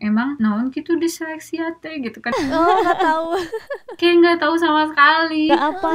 [0.01, 2.33] Emang naon gitu diseleksi ya teh gitu kan.
[2.51, 3.27] Oh nggak tahu.
[4.01, 5.53] kayak nggak tahu sama sekali.
[5.53, 5.91] Gak apa.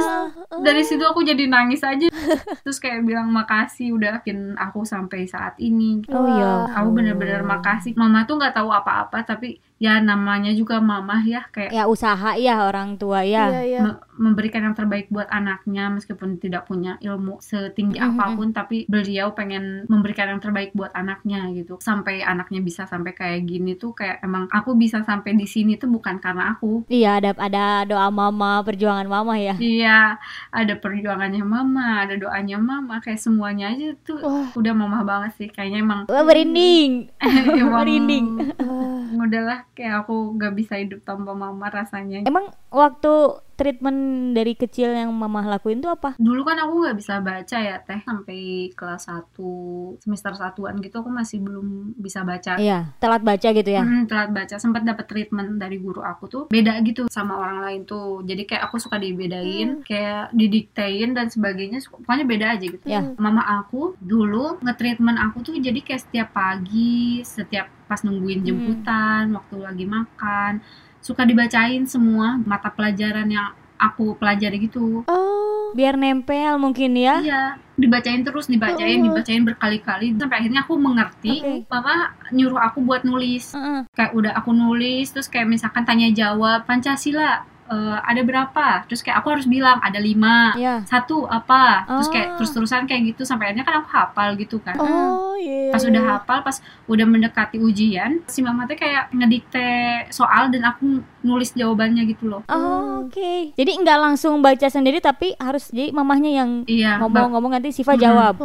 [0.63, 2.07] Dari situ aku jadi nangis aja.
[2.63, 6.07] Terus kayak bilang makasih udah bikin aku sampai saat ini.
[6.07, 6.71] Oh iya.
[6.79, 7.91] Aku bener-bener makasih.
[7.99, 12.63] Mama tuh nggak tahu apa-apa tapi ya namanya juga mama ya kayak Ya usaha ya
[12.63, 13.61] orang tua Iya ya.
[13.63, 13.79] iya.
[13.79, 18.07] me- memberikan yang terbaik buat anaknya meskipun tidak punya ilmu setinggi Mhm.
[18.09, 23.13] apa pun tapi beliau pengen memberikan yang terbaik buat anaknya gitu sampai anaknya bisa sampai
[23.13, 27.21] kayak gini tuh kayak emang aku bisa sampai di sini tuh bukan karena aku Iya
[27.21, 29.53] ada ada doa mama, perjuangan mama ya.
[29.55, 30.17] iya
[30.49, 34.49] ada perjuangannya mama ada doanya mama kayak semuanya aja tuh Wah.
[34.51, 37.13] udah mama banget sih kayaknya emang Wah merinding.
[37.21, 38.25] emang Merinding.
[38.57, 39.05] Ah.
[39.13, 42.25] udahlah kayak aku gak bisa hidup tanpa mama rasanya.
[42.25, 46.13] Emang waktu treatment dari kecil yang mama lakuin tuh apa?
[46.21, 47.99] dulu kan aku nggak bisa baca ya teh.
[48.05, 52.61] Sampai kelas 1 semester satuan gitu aku masih belum bisa baca.
[52.61, 53.81] Iya, telat baca gitu ya.
[53.81, 54.55] Hmm, telat baca.
[54.61, 58.21] Sempat dapat treatment dari guru aku tuh beda gitu sama orang lain tuh.
[58.21, 61.81] Jadi kayak aku suka dibedain kayak didiktein dan sebagainya.
[61.89, 62.85] Pokoknya beda aja gitu.
[62.85, 63.01] Ya.
[63.17, 68.47] mama aku dulu nge-treatment aku tuh jadi kayak setiap pagi setiap pas nungguin Hmm.
[68.47, 70.59] jemputan waktu lagi makan
[70.99, 75.45] suka dibacain semua mata pelajaran yang aku pelajari gitu Oh.
[75.67, 77.19] Biar nempel mungkin ya.
[77.19, 77.43] Iya,
[77.75, 79.05] dibacain terus, dibacain, Oh.
[79.05, 81.43] dibacain berkali-kali sampai akhirnya aku mengerti.
[81.43, 81.67] Oke.
[81.67, 83.51] Mama nyuruh aku buat nulis.
[83.51, 83.83] Heeh.
[83.91, 88.67] Kayak udah aku nulis, terus kayak misalkan tanya jawab Pancasila eh, ada berapa?
[88.87, 90.55] Terus kayak aku harus bilang ada lima.
[90.55, 90.81] Ya.
[90.83, 91.83] Satu apa?
[91.85, 92.35] Terus kayak Oh.
[92.39, 94.75] terus-terusan kayak gitu sampai akhirnya kan aku hafal gitu kan.
[94.77, 95.69] Oh iya.
[95.69, 96.57] Pas udah hafal, pas
[96.87, 99.67] udah mendekati ujian, si mama teh kayak ngedikte
[100.09, 102.41] soal dan aku nulis jawabannya gitu loh.
[102.45, 103.53] Oh, oke.
[103.53, 108.03] Jadi nggak langsung baca sendiri tapi harus jadi mamahnya yang Iya, ngomong-ngomong nanti Sifa Mm-mm.
[108.03, 108.35] jawab.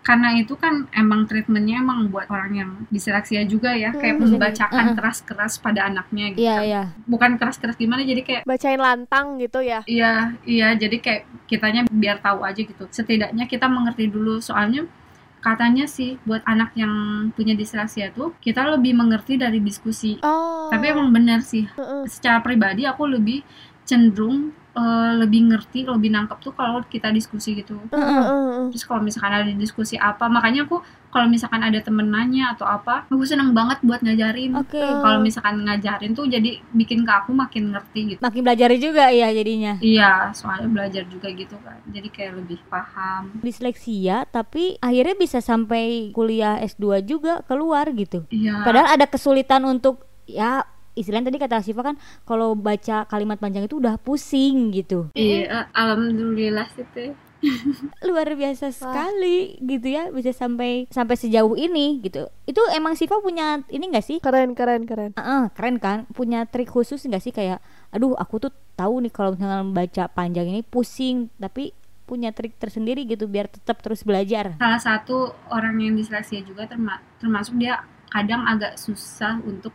[0.00, 4.22] Karena itu kan emang treatmentnya emang buat orang yang diseleksia juga ya, kayak Mm.
[4.26, 6.42] membacakan keras-keras pada anaknya gitu.
[6.42, 6.64] Iya, kan.
[6.66, 6.82] iya.
[7.06, 9.86] Bukan keras-keras gimana, jadi kayak Bacain lantang gitu ya.
[9.86, 12.84] iya, iya, jadi kayak kitanya biar tahu aja gitu.
[12.90, 14.86] Setidaknya kita mengerti dulu soalnya
[15.40, 16.92] katanya sih buat anak yang
[17.32, 20.20] punya diseleksia tuh kita lebih mengerti dari diskusi.
[20.20, 20.68] Oh.
[20.68, 21.64] Tapi emang benar sih.
[22.06, 23.40] Secara pribadi aku lebih
[23.88, 27.80] cenderung eh, lebih ngerti, lebih nangkep tuh kalau kita diskusi gitu.
[27.90, 28.66] Heeh, heeh.
[28.70, 33.04] terus kalau misalkan ada diskusi apa makanya aku kalau misalkan ada temen nanya atau apa
[33.06, 34.78] aku seneng banget buat ngajarin Oke.
[34.78, 39.28] kalau misalkan ngajarin tuh jadi bikin ke aku makin ngerti gitu Makin belajar juga ya
[39.30, 39.74] jadinya.
[39.82, 46.10] iya soalnya belajar juga gitu kan jadi kayak lebih paham Disleksia tapi akhirnya bisa sampai
[46.10, 48.24] kuliah S2 juga keluar gitu.
[48.30, 50.62] iya Padahal ada kesulitan untuk ya
[50.94, 55.10] istilahnya tadi kata Siva kan kalau baca kalimat panjang itu udah pusing gitu.
[55.12, 57.10] iya alhamdulillah sih teh
[58.08, 62.28] Luar biasa sekali gitu ya bisa sampai sampai sejauh ini gitu.
[62.44, 64.20] Itu emang Siva punya ini enggak sih?
[64.20, 65.12] Keren keren keren.
[65.16, 66.04] Heeh, keren kan?
[66.12, 67.60] Punya trik khusus nggak sih kayak
[67.90, 71.74] aduh aku tuh tahu nih kalau misalnya baca panjang ini pusing tapi
[72.06, 74.58] punya trik tersendiri gitu biar tetap terus belajar.
[74.58, 79.70] salah satu orang yang diseleksia juga terma- termasuk dia kadang agak susah untuk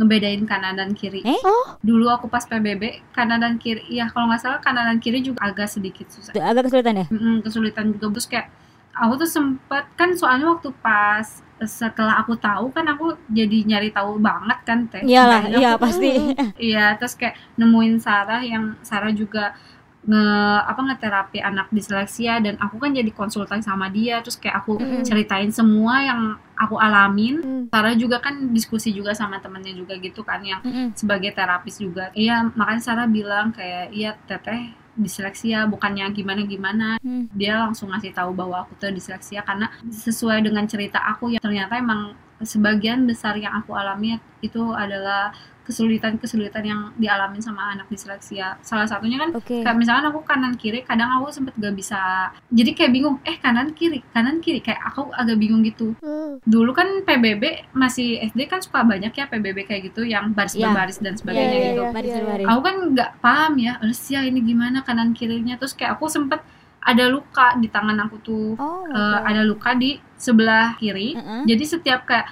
[0.00, 1.20] ngebedain kanan dan kiri.
[1.20, 1.36] Eh?
[1.44, 1.76] Oh.
[1.84, 5.44] Dulu aku pas PBB kanan dan kiri, ya kalau nggak salah kanan dan kiri juga
[5.44, 6.32] agak sedikit susah.
[6.32, 8.48] Agak kesulitan ya Mm-mm, kesulitan juga terus kayak
[8.96, 14.16] aku tuh sempet kan soalnya waktu pas setelah aku tahu kan aku jadi nyari tahu
[14.16, 15.04] banget kan teh.
[15.04, 16.10] iyalah Makanya iya pasti
[16.72, 19.52] Iya, terus kayak nemuin Sarah yang Sarah juga
[20.00, 20.24] nge
[20.64, 25.04] apa ngeterapi anak disleksia dan aku kan jadi konsultan sama dia terus kayak aku Mm-mm.
[25.04, 26.20] ceritain semua yang
[26.56, 27.64] aku alamin Hmm.
[27.68, 30.96] Sarah juga kan diskusi juga sama temennya juga gitu kan yang Mm-mm.
[30.96, 37.28] sebagai terapis juga iya makanya Sarah bilang kayak iya teteh disleksia bukannya gimana gimana Hmm.
[37.36, 41.76] dia langsung ngasih tahu bahwa aku tuh disleksia karena sesuai dengan cerita aku yang ternyata
[41.76, 45.28] emang sebagian besar yang aku alami itu adalah
[45.70, 48.58] kesulitan-kesulitan yang dialamin sama anak disleksia.
[48.60, 52.00] Salah satunya kan oke kayak misalkan aku kanan kiri kadang aku sempet gak bisa
[52.48, 56.40] jadi kayak bingung eh kanan kiri kanan kiri kayak aku agak bingung gitu Hmm.
[56.42, 57.42] dulu kan PBB
[57.72, 60.66] masih SD kan suka banyak ya PBB kayak gitu yang baris Iya.
[60.66, 61.92] berbaris dan sebagainya Iya, iya, gitu iya.
[61.92, 66.06] baris baris aku kan nggak paham ya Rusia ini gimana kanan kirinya terus kayak aku
[66.06, 66.40] sempet
[66.80, 71.42] ada luka di tangan aku tuh oh Eh, ada luka di sebelah kiri Heeh.
[71.46, 72.26] jadi setiap kayak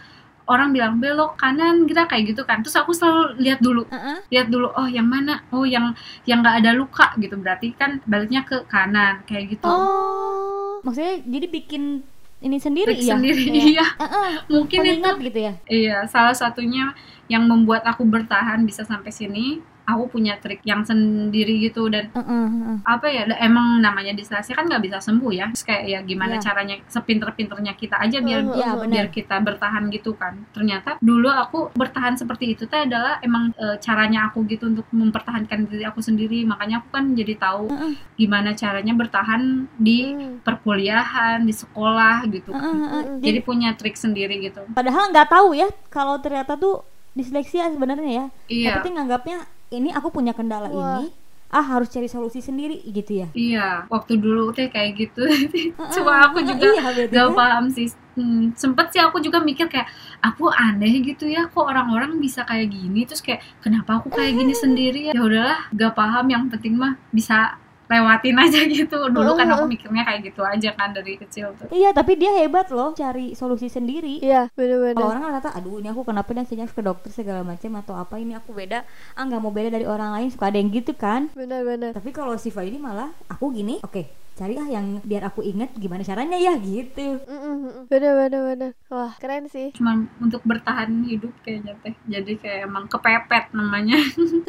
[0.49, 2.65] orang bilang belok kanan kita kayak gitu kan.
[2.65, 3.85] Terus aku selalu lihat dulu.
[3.93, 4.19] Heeh.
[4.33, 5.45] lihat dulu oh yang mana?
[5.53, 5.93] Oh yang
[6.25, 7.37] yang nggak ada luka gitu.
[7.37, 9.69] Berarti kan baliknya ke kanan kayak gitu.
[9.69, 10.81] Oh.
[10.87, 12.07] maksudnya jadi bikin
[12.39, 13.19] ini sendiri Trik ya?
[13.19, 13.87] sendiri Kayak, iya.
[13.99, 15.53] Heeh, mungkin itu pengingat gitu ya?
[15.67, 16.95] Iya salah satunya
[17.27, 19.59] yang membuat aku bertahan bisa sampai sini
[19.89, 22.85] aku punya trik yang sendiri gitu dan heeh.
[22.85, 26.45] apa ya emang namanya disleksia kan nggak bisa sembuh ya terus kayak ya gimana Iya.
[26.45, 28.77] caranya sepinter-pinternya kita aja biar Heeh, Iya, heeh.
[28.79, 28.93] benar.
[28.93, 33.79] biar kita bertahan gitu kan ternyata dulu aku bertahan seperti itu teh adalah emang e,
[33.79, 37.93] caranya aku gitu untuk mempertahankan diri aku sendiri makanya aku kan jadi tahu Heeh.
[38.15, 39.43] gimana caranya bertahan
[39.75, 40.41] di Hmm.
[40.41, 42.75] perkuliahan di sekolah gitu heeh.
[42.77, 43.19] Mm-mm.
[43.19, 48.27] jadi punya trik sendiri gitu padahal nggak tahu ya kalau ternyata tuh disleksia sebenarnya ya
[48.47, 49.39] iya penting nganggapnya
[49.73, 51.05] ini aku punya kendala Wah.
[51.05, 51.13] ini
[51.49, 53.29] ah harus cari solusi sendiri gitu ya?
[53.33, 55.25] Iya waktu dulu teh kayak gitu.
[55.97, 57.37] Cuma aku juga iya, gak kan.
[57.37, 57.89] paham sih.
[58.19, 59.87] Hmm, sempet sih aku juga mikir kayak
[60.21, 63.09] aku aneh gitu ya kok orang-orang bisa kayak gini?
[63.09, 65.13] Terus kayak kenapa aku kayak gini sendiri ya?
[65.17, 67.57] Ya udahlah gak paham yang penting mah bisa
[67.89, 68.99] lewatin aja gitu.
[69.09, 71.69] Dulu kan aku mikirnya kayak gitu aja kan dari kecil tuh.
[71.73, 74.21] Iya tapi dia hebat loh cari solusi sendiri.
[74.21, 75.03] Iya, kalau bener-bener.
[75.03, 78.21] orang kan kata aduh ini aku kenapa dan sejak ke dokter segala macam atau apa
[78.21, 78.85] ini aku beda.
[79.17, 81.33] Ah nggak mau beda dari orang lain suka ada yang gitu kan.
[81.33, 81.97] Bener-bener.
[81.97, 86.01] tapi kalau Siva ini malah aku gini oke cari ah yang biar aku inget gimana
[86.01, 88.71] caranya ya gitu Mm-mm, Bener-bener bener.
[88.87, 89.75] Wah, keren sih.
[89.75, 93.99] cuma untuk bertahan hidup kayaknya teh jadi kayak emang kepepet namanya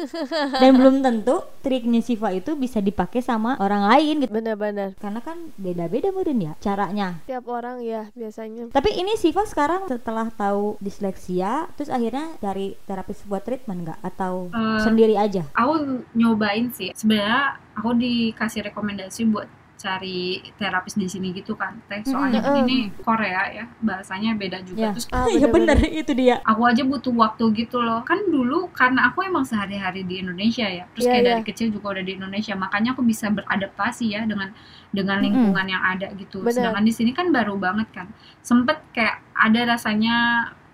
[0.54, 4.94] dan belum tentu triknya Siva itu bisa dipakai sama orang lain gitu Bener-bener.
[4.96, 8.70] karena kan beda-beda mungkin ya caranya Tiap orang ya biasanya.
[8.70, 14.48] Tapi ini Siva sekarang setelah tahu disleksia, terus akhirnya dari terapis buat treatment nggak atau
[14.50, 15.42] Eh, sendiri aja?
[15.52, 15.74] aku
[16.12, 19.48] nyobain sih sebenarnya aku dikasih rekomendasi buat
[19.80, 20.20] cari
[20.60, 21.80] terapis di sini gitu kan.
[21.88, 22.64] Teh soalnya kan Mm-mm.
[22.68, 24.76] ini Korea ya bahasanya beda juga.
[24.78, 24.90] Ya.
[24.92, 25.80] terus Ah, bener-bener.
[25.80, 26.36] bener itu dia.
[26.44, 28.04] aku aja butuh waktu gitu loh.
[28.04, 30.84] Kan dulu karena aku emang sehari-hari di Indonesia ya.
[30.92, 31.30] Terus Iya, kayak iya.
[31.32, 32.52] dari kecil juga udah di Indonesia.
[32.54, 34.52] Makanya aku bisa beradaptasi ya dengan
[34.92, 36.44] dengan lingkungan yang ada gitu.
[36.44, 36.52] Bener.
[36.52, 38.06] sedangkan di sini kan baru banget kan.
[38.44, 40.16] Sempet kayak ada rasanya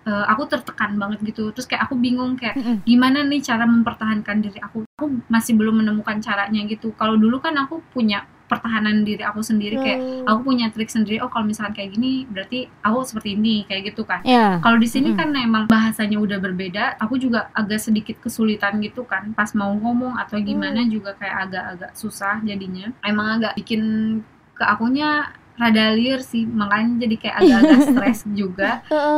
[0.03, 1.51] eh, aku tertekan banget gitu.
[1.51, 4.83] Terus kayak aku bingung kayak gimana nih cara mempertahankan diri aku.
[4.97, 6.91] Aku masih belum menemukan caranya gitu.
[6.95, 10.23] Kalau dulu kan aku punya pertahanan diri aku sendiri kayak Hmm.
[10.25, 14.03] aku punya trik sendiri oh kalau misalkan kayak gini berarti aku seperti ini kayak gitu
[14.03, 14.57] kan Ya.
[14.59, 15.19] kalau di sini Mm-mm.
[15.19, 20.15] kan emang bahasanya udah berbeda, aku juga agak sedikit kesulitan gitu kan pas mau ngomong
[20.17, 22.89] atau gimana juga kayak agak-agak susah jadinya.
[23.01, 23.81] Emang agak bikin
[24.53, 28.69] ke akunya rada liar sih, makanya jadi kayak agak-agak stres juga.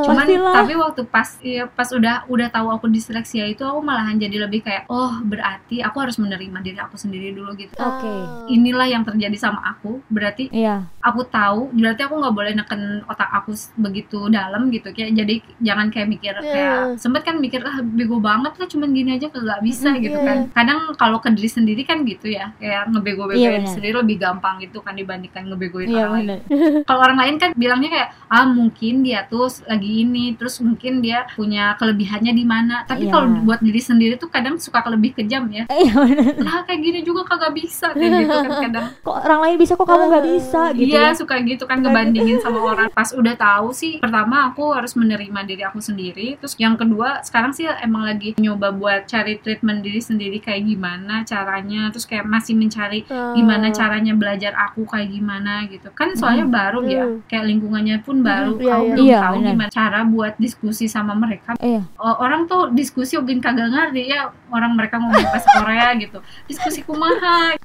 [0.01, 0.53] Cuman Pastilah.
[0.55, 4.61] tapi waktu pas ya pas udah udah tahu aku disleksia itu aku malahan jadi lebih
[4.61, 7.75] kayak oh berarti aku harus menerima diri aku sendiri dulu gitu.
[7.75, 8.07] Oke.
[8.07, 8.47] Ah.
[8.47, 10.87] Inilah yang terjadi sama aku, berarti Iya.
[10.99, 15.87] aku tahu berarti aku nggak boleh neken otak aku begitu dalam gitu kayak jadi jangan
[15.89, 16.43] kayak mikir Iya.
[16.45, 20.15] kayak sempet kan mikir ah bego banget lah cuman gini aja nggak bisa Mm, gitu
[20.15, 20.25] iya.
[20.25, 23.71] kan kadang kalau ke diri sendiri kan gitu ya kayak ngebego-begoin Iya, benar.
[23.71, 26.82] sendiri lebih gampang gitu kan dibandingkan ngebegoin Iya orang lain bener.
[26.88, 31.25] kalau orang lain kan bilangnya kayak ah mungkin dia tuh lagi ini terus mungkin dia
[31.32, 33.11] punya kelebihannya di mana tapi Iya.
[33.11, 35.95] kalau buat diri sendiri tuh kadang suka lebih kejam ya Iya
[36.38, 39.86] lah kayak gini juga kagak bisa kayak gitu kan kadang Kok orang lain bisa kok
[39.86, 41.15] kamu nggak bisa gitu iya ya?
[41.15, 45.63] suka gitu kan ngebandingin sama orang pas udah tahu sih pertama aku harus menerima diri
[45.63, 50.38] aku sendiri terus yang kedua sekarang sih emang lagi nyoba buat cari treatment diri sendiri
[50.38, 53.32] kayak gimana caranya terus kayak masih mencari Ah.
[53.32, 57.20] gimana caranya belajar aku kayak gimana gitu kan soalnya baru ya, Hmm.
[57.26, 58.51] kayak lingkungannya pun baru.
[58.55, 58.91] Iya, Aku iya.
[58.91, 61.55] belum Iya, tahu gimana cara buat diskusi sama mereka.
[61.57, 61.82] Iya.
[61.97, 66.20] Orang tuh diskusi mungkin kagak ngerti ya orang mereka ngomong bahasa Korea gitu.
[66.45, 67.55] Diskusi kumaha.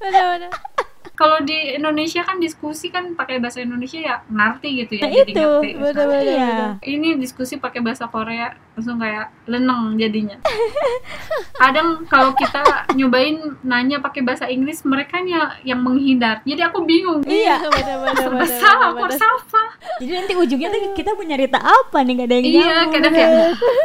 [1.14, 5.07] Kalau di Indonesia kan diskusi kan pakai bahasa Indonesia ya ngerti gitu ya.
[5.07, 5.68] Nah, jadi itu, ngerti.
[5.78, 6.22] bener-bener.
[6.26, 6.59] Iya.
[6.82, 10.36] Ini diskusi pakai bahasa Korea langsung kayak leneng jadinya.
[11.54, 16.42] Kadang kalau kita nyobain nanya pakai bahasa Inggris mereka ya yang menghindar.
[16.42, 17.22] Jadi aku bingung.
[17.22, 17.62] Iya.
[18.18, 19.62] Serba salah, aku harus apa?
[20.02, 22.92] Jadi nanti ujungnya tuh kita punya cerita apa nih gak ada yang Iya, nyambung.
[22.98, 23.30] kadang kayak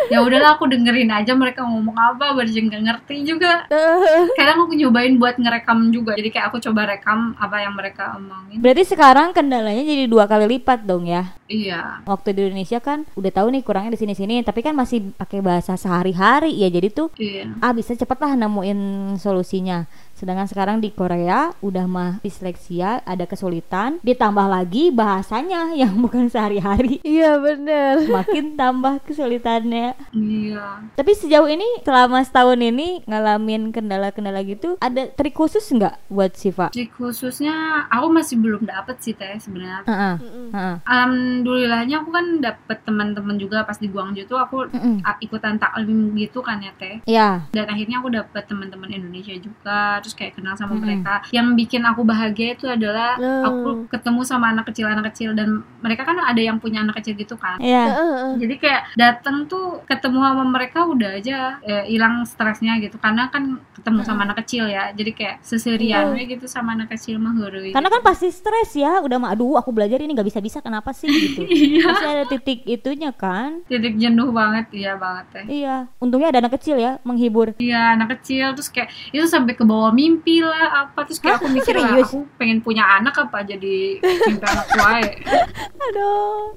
[0.10, 3.70] ya udahlah aku dengerin aja mereka ngomong apa, baru nggak ngerti juga.
[4.40, 6.18] Kadang aku nyobain buat ngerekam juga.
[6.18, 8.58] Jadi kayak aku coba rekam apa yang mereka omongin.
[8.58, 11.38] Berarti sekarang kendalanya jadi dua kali lipat dong ya.
[11.50, 12.06] Iya.
[12.06, 15.76] Waktu di Indonesia kan udah tahu nih kurangnya di sini-sini, tapi kan masih pakai bahasa
[15.76, 16.72] sehari-hari ya.
[16.72, 17.52] Jadi tuh Iya.
[17.60, 18.80] ah bisa cepet lah nemuin
[19.20, 19.84] solusinya.
[20.20, 27.00] Sedangkan sekarang di Korea udah mah disleksia, ada kesulitan, ditambah lagi bahasanya yang bukan sehari-hari.
[27.08, 29.96] Iya bener Makin tambah kesulitannya.
[30.12, 30.84] Iya.
[31.00, 36.68] Tapi sejauh ini selama setahun ini ngalamin kendala-kendala gitu, ada trik khusus nggak buat Siva?
[36.76, 39.88] Trik khususnya aku masih belum dapet sih teh sebenarnya.
[39.88, 40.16] Heeh.
[40.20, 40.48] Mm-mm.
[40.52, 40.76] Heeh.
[40.84, 45.00] Alhamdulillahnya aku kan dapet teman-teman juga pas di Guangzhou tuh aku Mm-mm.
[45.08, 47.00] ah, ikutan taklim gitu kan ya teh.
[47.08, 50.84] Ya, dan akhirnya aku dapet teman-teman Indonesia juga terus kayak kenal sama Mm-mm.
[50.86, 53.44] mereka yang bikin aku bahagia itu adalah Hmm.
[53.44, 55.50] aku ketemu sama anak kecil anak kecil dan
[55.80, 57.86] mereka kan ada yang punya anak kecil gitu kan ya.
[57.90, 58.32] Heeh.
[58.40, 63.58] jadi kayak datang tuh ketemu sama mereka udah aja eh, hilang stresnya gitu karena kan
[63.76, 67.32] ketemu sama anak kecil ya jadi kayak seserian we gitu sama anak kecil mah.
[67.50, 71.08] Karena kan pasti stres ya, udah mah aduh aku belajar ini nggak bisa-bisa kenapa sih
[71.08, 71.44] gitu.
[71.70, 71.86] Iya.
[71.86, 73.62] Pasti ada titik itunya kan.
[73.66, 77.56] titik jenuh banget iya banget teh Iya, untungnya ada anak kecil ya menghibur.
[77.58, 81.04] Iya anak kecil terus kayak itu sampai ke bawah mimpi lah apa.
[81.04, 81.40] Terus kayak Hah?
[81.44, 85.04] aku mikir lah aku pengen punya anak apa jadi mimpi anak wae
[85.92, 86.56] Aduh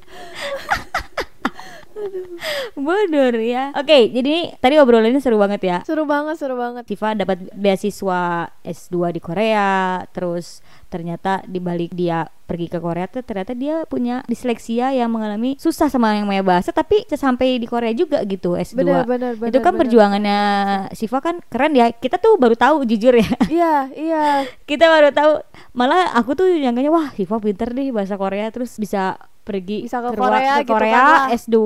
[2.76, 3.72] Bodoh ya.
[3.76, 5.78] Oke, jadi tadi obrolannya seru banget ya.
[5.84, 12.28] Seru banget seru banget Siva dapat beasiswa S2 di Korea, terus ternyata di balik dia
[12.45, 16.68] pergi ke Korea tuh ternyata dia punya disleksia yang mengalami susah sama yang namanya bahasa
[16.68, 18.76] tapi sampai di Korea juga gitu S2.
[18.76, 19.80] Bener bener bener itu kan bener.
[19.88, 20.40] perjuangannya
[20.93, 21.88] Siva kan keren ya.
[21.97, 23.24] Kita tuh baru tahu jujur ya.
[23.53, 24.24] Iya iya
[24.68, 25.32] Kita baru tahu.
[25.72, 30.09] Malah aku tuh nyangkanya wah Siva pinter deh bahasa Korea terus bisa pergi Bisa ke
[30.09, 31.26] luar- Korea ke gitu Korea kan, wah.
[31.34, 31.59] S2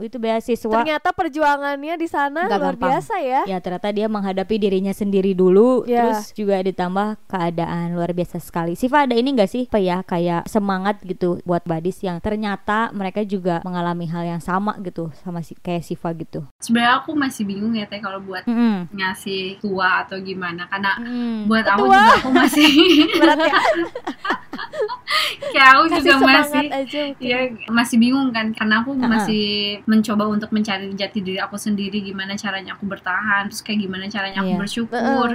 [0.00, 0.72] itu beasiswa.
[0.72, 2.88] Ternyata perjuangannya di sana luar gampang.
[2.90, 6.08] biasa ya Ya ternyata dia menghadapi dirinya sendiri dulu Ya.
[6.08, 10.46] Terus juga ditambah keadaan luar biasa sekali Siva ada ini gak sih apa ya kayak
[10.46, 15.52] semangat gitu buat badis yang ternyata mereka juga mengalami hal yang sama gitu sama si
[15.54, 18.88] kayak Siva gitu sebenarnya aku masih bingung ya teh kalau buat Mm-mm.
[18.90, 21.44] ngasih tua atau gimana karena Mm.
[21.44, 22.70] buat aku juga aku masih
[23.20, 23.52] Berat ya
[25.50, 27.26] kayak aku Kasih juga masih aja mungkin.
[27.26, 27.38] ya
[27.68, 29.06] masih bingung kan karena aku Uh-uh.
[29.06, 29.44] masih
[29.84, 34.40] mencoba untuk mencari jati diri aku sendiri gimana caranya aku bertahan terus kayak gimana caranya
[34.40, 34.58] aku Iya.
[34.58, 35.28] bersyukur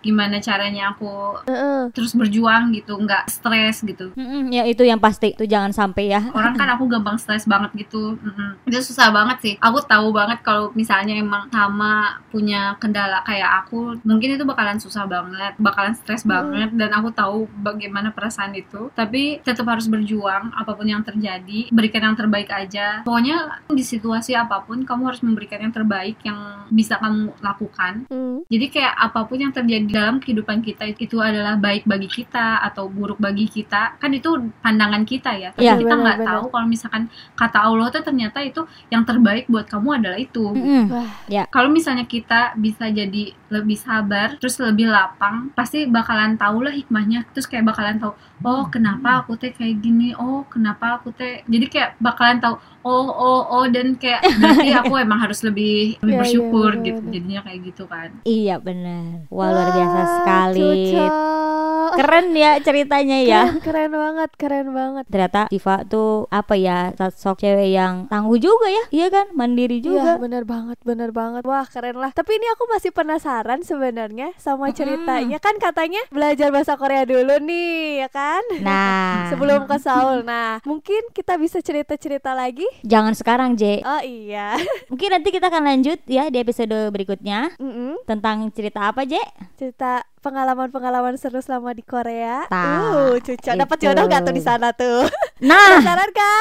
[0.00, 1.10] gimana caranya aku
[1.44, 1.80] Heeh.
[1.90, 6.20] terus berjuang gitu nggak stres gitu Mm-mm, Ya itu yang pasti itu jangan sampai ya
[6.30, 8.62] orang kan aku gampang stres banget gitu Mm-mm.
[8.64, 11.92] itu susah banget sih aku tahu banget kalau misalnya emang sama
[12.28, 17.38] punya kendala kayak aku mungkin itu bakalan susah banget bakalan stres banget dan aku tahu
[17.56, 23.02] bagaimana perasaan itu tapi tetap harus berjuang apa pun yang terjadi berikan yang terbaik aja
[23.06, 28.42] pokoknya di situasi apa pun kamu harus memberikan yang terbaik yang bisa kamu lakukan Hmm.
[28.48, 32.86] jadi kayak apa pun yang terjadi dalam kehidupan kita itu adalah baik bagi kita atau
[32.86, 34.30] buruk bagi kita, kan itu
[34.62, 35.50] pandangan kita ya.
[35.52, 35.76] Tapi Iya.
[35.76, 37.02] kita nggak tahu kalau misalkan
[37.34, 40.44] kata Allah tuh ternyata itu yang terbaik buat kamu adalah itu.
[40.54, 40.88] Mm-mm.
[40.88, 41.08] Wah,
[41.50, 47.28] Kalau misalnya kita bisa jadi lebih sabar, terus lebih lapang, pasti bakalan tahu lah hikmahnya.
[47.36, 48.16] Terus kayak bakalan tahu,
[48.48, 51.44] oh kenapa aku teh kayak gini, oh kenapa aku teh.
[51.44, 56.02] Jadi kayak bakalan tahu, oh oh oh dan kayak berarti aku emang harus lebih lebih
[56.02, 57.00] Iya, iya, bersyukur benar, gitu.
[57.08, 58.08] Jadinya kayak gitu kan.
[58.22, 60.62] Iya benar Wah luar biasa sekali
[60.92, 61.12] cocok.
[61.92, 65.04] Keren ya ceritanya ya Keren, keren banget, keren banget.
[65.04, 69.84] ternyata Siva tuh apa ya sosok cewek yang tangguh juga ya iya kan mandiri Iya,
[69.84, 71.42] juga bener banget, bener banget.
[71.42, 72.08] Wah, keren lah.
[72.10, 75.36] Tapi ini aku masih penasaran sebenarnya sama ceritanya.
[75.36, 78.40] Kan katanya belajar bahasa Korea dulu nih, ya kan?
[78.60, 80.22] nah Sebelum ke Seoul.
[80.22, 82.64] Nah, mungkin kita bisa cerita-cerita lagi.
[82.80, 84.56] Jangan sekarang J Oh iya.
[84.90, 88.00] mungkin nanti kita akan lanjut ya di episode berikutnya Mm-mm.
[88.02, 89.20] tentang cerita apa J
[89.54, 92.46] Cerita pengalaman-pengalaman seru selama di Korea.
[92.46, 93.52] Tah, Uh, cucok.
[93.52, 95.02] Dapat jodoh gak tuh di sana tuh?
[95.40, 96.40] nah Penasaran kan?